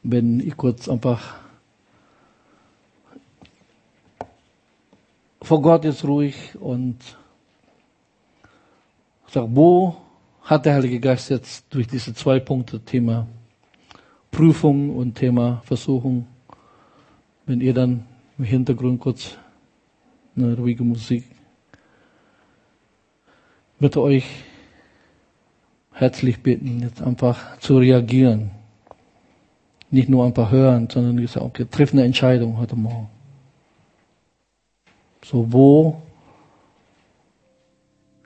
wenn 0.04 0.39
ich 0.39 0.56
kurz 0.56 0.88
einfach 0.88 1.34
vor 5.41 5.64
Gott 5.64 5.84
jetzt 5.84 6.04
ruhig 6.04 6.56
und 6.60 6.97
sag, 9.26 9.47
wo 9.49 9.95
hat 10.43 10.68
der 10.68 10.76
Heilige 10.76 10.99
Geist 10.99 11.32
jetzt 11.32 11.66
durch 11.74 11.88
diese 11.88 12.14
zwei 12.14 12.39
Punkte, 12.39 12.80
Thema 12.80 13.26
Prüfung 14.30 14.95
und 14.95 15.16
Thema 15.16 15.64
Versuchung, 15.66 16.28
wenn 17.47 17.62
ihr 17.62 17.74
dann 17.74 18.06
im 18.38 18.43
Hintergrund 18.43 18.99
kurz 18.99 19.39
eine 20.36 20.56
ruhige 20.56 20.84
Musik, 20.84 21.26
bitte 23.80 23.99
euch 24.02 24.51
herzlich 26.02 26.41
bitten, 26.41 26.82
jetzt 26.82 27.02
einfach 27.02 27.60
zu 27.60 27.78
reagieren. 27.78 28.49
Nicht 29.91 30.10
nur 30.10 30.26
einfach 30.26 30.49
hören, 30.49 30.89
sondern 30.91 31.18
gesagt, 31.18 31.45
okay, 31.45 31.66
triff 31.70 31.93
eine 31.93 32.04
Entscheidung 32.04 32.58
heute 32.58 32.76
Morgen. 32.76 33.08
So, 35.24 35.54
wo 35.54 36.02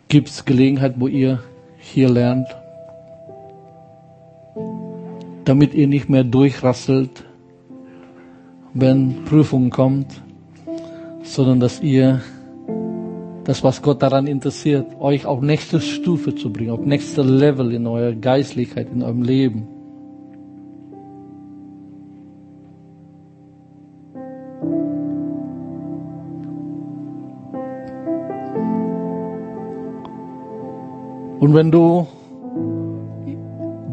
gibt 0.08 0.30
es 0.30 0.46
Gelegenheit, 0.46 0.96
wo 1.00 1.10
ihr 1.10 1.44
hier 1.78 2.08
lernt, 2.08 2.48
damit 5.44 5.74
ihr 5.74 5.88
nicht 5.88 6.08
mehr 6.08 6.24
durchrasselt, 6.24 7.26
wenn 8.74 9.26
Prüfung 9.26 9.70
kommt, 9.70 10.22
sondern 11.24 11.60
dass 11.60 11.82
ihr 11.82 12.22
das, 13.46 13.64
was 13.64 13.82
Gott 13.82 14.02
daran 14.02 14.26
interessiert, 14.26 15.00
euch 15.00 15.26
auf 15.26 15.40
nächste 15.42 15.80
Stufe 15.80 16.34
zu 16.36 16.52
bringen, 16.52 16.72
auf 16.72 16.80
nächste 16.80 17.22
Level 17.22 17.72
in 17.74 17.86
eurer 17.86 18.14
Geistlichkeit, 18.14 18.88
in 18.92 19.04
eurem 19.04 19.22
Leben. 19.22 19.68
Und 31.40 31.54
wenn 31.54 31.70
du 31.70 32.08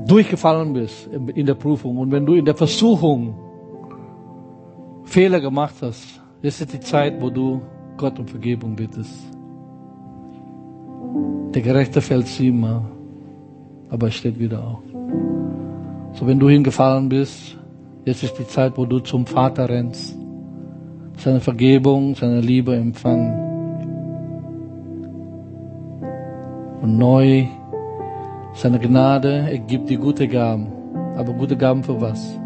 durchgefallen 0.06 0.72
bist 0.72 1.10
in 1.12 1.44
der 1.44 1.54
Prüfung 1.54 1.98
und 1.98 2.10
wenn 2.10 2.24
du 2.24 2.34
in 2.34 2.46
der 2.46 2.54
Versuchung 2.54 3.34
Fehler 5.04 5.40
gemacht 5.40 5.74
hast, 5.82 6.22
ist 6.40 6.72
die 6.72 6.80
Zeit, 6.80 7.20
wo 7.20 7.28
du 7.28 7.60
Gott 7.98 8.18
um 8.18 8.26
Vergebung 8.26 8.74
bittest. 8.74 9.41
Der 11.54 11.62
Gerechte 11.62 12.00
fällt 12.00 12.26
siebenmal, 12.26 12.82
aber 13.90 14.06
er 14.06 14.12
steht 14.12 14.38
wieder 14.38 14.62
auf. 14.62 14.82
So, 16.14 16.26
wenn 16.26 16.38
du 16.38 16.48
hingefallen 16.48 17.08
bist, 17.08 17.58
jetzt 18.04 18.22
ist 18.22 18.38
die 18.38 18.46
Zeit, 18.46 18.76
wo 18.76 18.86
du 18.86 19.00
zum 19.00 19.26
Vater 19.26 19.68
rennst, 19.68 20.16
seine 21.18 21.40
Vergebung, 21.40 22.14
seine 22.14 22.40
Liebe 22.40 22.74
empfangen. 22.74 23.32
Und 26.82 26.98
neu 26.98 27.46
seine 28.54 28.78
Gnade, 28.78 29.48
er 29.50 29.58
gibt 29.58 29.88
dir 29.88 29.98
gute 29.98 30.28
Gaben. 30.28 30.66
Aber 31.16 31.32
gute 31.32 31.56
Gaben 31.56 31.82
für 31.82 32.00
was? 32.00 32.38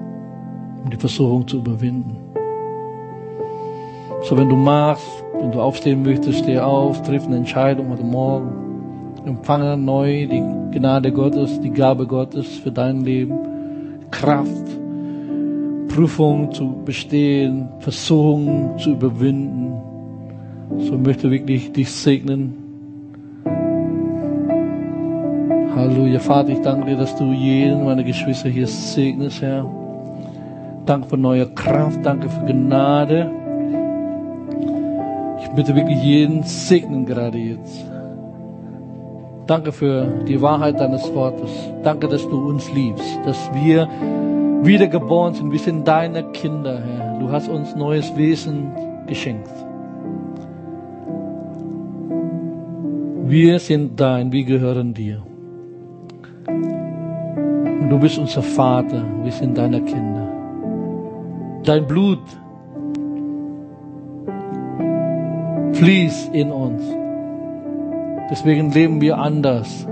Um 0.83 0.91
die 0.91 0.97
Versuchung 0.97 1.47
zu 1.47 1.59
überwinden. 1.59 2.26
So, 4.29 4.37
wenn 4.37 4.49
du 4.49 4.57
magst, 4.57 5.07
wenn 5.39 5.53
du 5.53 5.61
aufstehen 5.61 6.03
möchtest, 6.03 6.41
steh 6.41 6.59
auf, 6.59 7.01
triff 7.03 7.25
eine 7.27 7.37
Entscheidung 7.37 7.91
heute 7.91 8.03
Morgen. 8.03 8.51
Empfange 9.25 9.77
neu 9.77 10.27
die 10.27 10.43
Gnade 10.77 11.13
Gottes, 11.13 11.61
die 11.61 11.71
Gabe 11.71 12.09
Gottes 12.09 12.59
für 12.59 12.73
dein 12.73 13.03
Leben. 13.03 13.39
Kraft, 14.11 14.67
Prüfung 15.87 16.51
zu 16.51 16.75
bestehen, 16.85 17.69
Versuchungen 17.79 18.77
zu 18.79 18.95
überwinden. 18.95 19.81
So 20.79 20.99
möchte 20.99 21.31
wirklich 21.31 21.73
dich 21.73 21.93
segnen. 21.93 22.55
Halleluja. 25.77 26.19
Vater, 26.19 26.49
ich 26.49 26.63
danke 26.63 26.87
dir, 26.91 26.97
dass 26.97 27.15
du 27.15 27.31
jeden 27.31 27.85
meiner 27.85 28.03
Geschwister 28.03 28.49
hier 28.49 28.67
segnest, 28.67 29.41
Herr. 29.41 29.71
Danke 30.85 31.11
für 31.11 31.17
neue 31.17 31.47
Kraft, 31.47 32.01
danke 32.03 32.29
für 32.29 32.45
Gnade. 32.45 33.46
Bitte 35.57 35.75
wirklich 35.75 36.03
jeden 36.03 36.43
segnen 36.43 37.07
gerade 37.07 37.39
jetzt. 37.39 37.83
Danke 39.47 39.73
für 39.73 40.07
die 40.29 40.43
Wahrheit 40.43 40.79
deines 40.79 41.15
Wortes. 41.15 41.51
Danke, 41.83 42.09
dass 42.09 42.29
du 42.29 42.49
uns 42.49 42.71
liebst, 42.73 43.19
dass 43.25 43.39
wir 43.55 43.89
wiedergeboren 44.63 45.33
sind. 45.33 45.51
Wir 45.51 45.59
sind 45.59 45.89
deine 45.89 46.25
Kinder, 46.33 46.79
Herr. 46.79 47.19
Du 47.21 47.31
hast 47.31 47.49
uns 47.49 47.75
neues 47.75 48.15
Wesen 48.19 48.71
geschenkt. 49.07 49.49
Wir 53.25 53.59
sind 53.59 53.99
dein, 53.99 54.31
wir 54.31 54.45
gehören 54.45 54.93
dir. 54.93 55.23
Und 56.47 57.89
du 57.89 57.99
bist 57.99 58.19
unser 58.19 58.43
Vater, 58.43 59.03
wir 59.23 59.33
sind 59.33 59.57
deine 59.57 59.81
Kinder. 59.81 60.29
Dein 61.65 61.87
Blut 61.87 62.21
fließt 65.79 66.35
in 66.35 66.51
uns. 66.51 66.83
Deswegen 68.31 68.73
leben 68.73 69.01
wir 69.01 69.19
anders. 69.19 69.87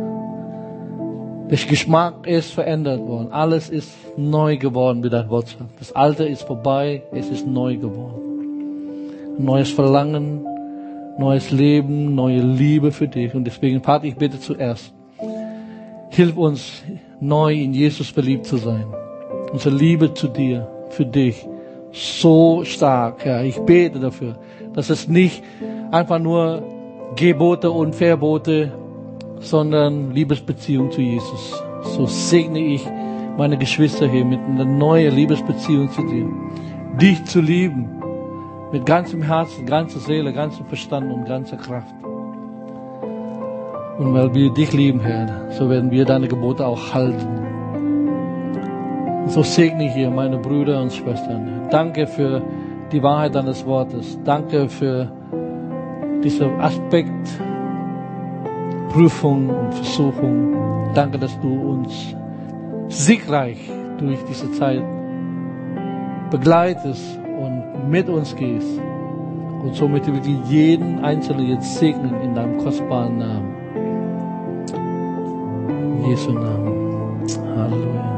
Der 1.50 1.58
Geschmack 1.58 2.26
ist 2.26 2.52
verändert 2.52 3.00
worden. 3.06 3.30
Alles 3.30 3.68
ist 3.68 3.94
neu 4.16 4.56
geworden, 4.56 5.04
wie 5.04 5.10
dein 5.10 5.28
Wort 5.28 5.48
sagt. 5.48 5.78
Das 5.78 5.94
Alte 5.94 6.24
ist 6.24 6.42
vorbei, 6.42 7.02
es 7.12 7.28
ist 7.28 7.46
neu 7.46 7.76
geworden. 7.76 8.24
neues 9.38 9.70
Verlangen, 9.70 10.44
neues 11.18 11.50
Leben, 11.50 12.14
neue 12.14 12.40
Liebe 12.40 12.92
für 12.92 13.08
dich. 13.08 13.34
Und 13.34 13.44
deswegen, 13.44 13.82
Vater, 13.82 14.04
ich 14.04 14.16
bitte 14.16 14.38
zuerst, 14.40 14.92
hilf 16.10 16.36
uns 16.36 16.82
neu 17.20 17.54
in 17.54 17.72
Jesus 17.72 18.08
verliebt 18.08 18.46
zu 18.46 18.56
sein. 18.56 18.86
Unsere 19.52 19.74
Liebe 19.74 20.14
zu 20.14 20.28
dir, 20.28 20.68
für 20.90 21.06
dich, 21.06 21.46
so 21.92 22.64
stark, 22.64 23.24
Herr. 23.24 23.44
Ich 23.44 23.58
bete 23.60 24.00
dafür, 24.00 24.36
dass 24.74 24.90
es 24.90 25.08
nicht 25.08 25.42
einfach 25.90 26.18
nur 26.18 26.62
Gebote 27.16 27.70
und 27.70 27.94
Verbote, 27.94 28.72
sondern 29.38 30.10
Liebesbeziehung 30.12 30.90
zu 30.90 31.00
Jesus. 31.00 31.62
So 31.82 32.06
segne 32.06 32.58
ich 32.58 32.86
meine 33.36 33.58
Geschwister 33.58 34.08
hier 34.08 34.24
mit 34.24 34.40
einer 34.40 34.64
neuen 34.64 35.14
Liebesbeziehung 35.14 35.90
zu 35.90 36.02
dir. 36.02 36.26
Dich 37.00 37.24
zu 37.24 37.40
lieben, 37.40 37.88
mit 38.72 38.86
ganzem 38.86 39.22
Herzen, 39.22 39.66
ganzer 39.66 40.00
Seele, 40.00 40.32
ganzem 40.32 40.66
Verstand 40.66 41.12
und 41.12 41.24
ganzer 41.26 41.56
Kraft. 41.56 41.94
Und 43.98 44.12
weil 44.12 44.34
wir 44.34 44.50
dich 44.50 44.72
lieben, 44.72 45.00
Herr, 45.00 45.50
so 45.52 45.70
werden 45.70 45.90
wir 45.90 46.04
deine 46.04 46.26
Gebote 46.26 46.66
auch 46.66 46.92
halten. 46.92 47.44
So 49.28 49.42
segne 49.42 49.86
ich 49.86 49.92
hier 49.92 50.10
meine 50.10 50.38
Brüder 50.38 50.82
und 50.82 50.92
Schwestern. 50.92 51.68
Danke 51.70 52.06
für 52.06 52.42
die 52.94 53.02
Wahrheit 53.02 53.34
deines 53.34 53.66
Wortes. 53.66 54.18
Danke 54.24 54.68
für 54.68 55.10
diesen 56.22 56.60
Aspekt 56.60 57.28
Prüfung 58.90 59.50
und 59.50 59.74
Versuchung. 59.74 60.92
Danke, 60.94 61.18
dass 61.18 61.38
du 61.40 61.48
uns 61.48 62.14
siegreich 62.88 63.58
durch 63.98 64.24
diese 64.24 64.50
Zeit 64.52 64.84
begleitest 66.30 67.18
und 67.40 67.90
mit 67.90 68.08
uns 68.08 68.34
gehst. 68.36 68.80
Und 69.64 69.74
somit 69.74 70.06
wirklich 70.06 70.36
jeden 70.48 71.04
Einzelnen 71.04 71.48
jetzt 71.48 71.78
segnen 71.78 72.14
in 72.22 72.34
deinem 72.34 72.58
kostbaren 72.58 73.18
Namen. 73.18 73.54
In 75.98 76.10
Jesu 76.10 76.32
Namen. 76.32 77.26
Halleluja. 77.56 78.13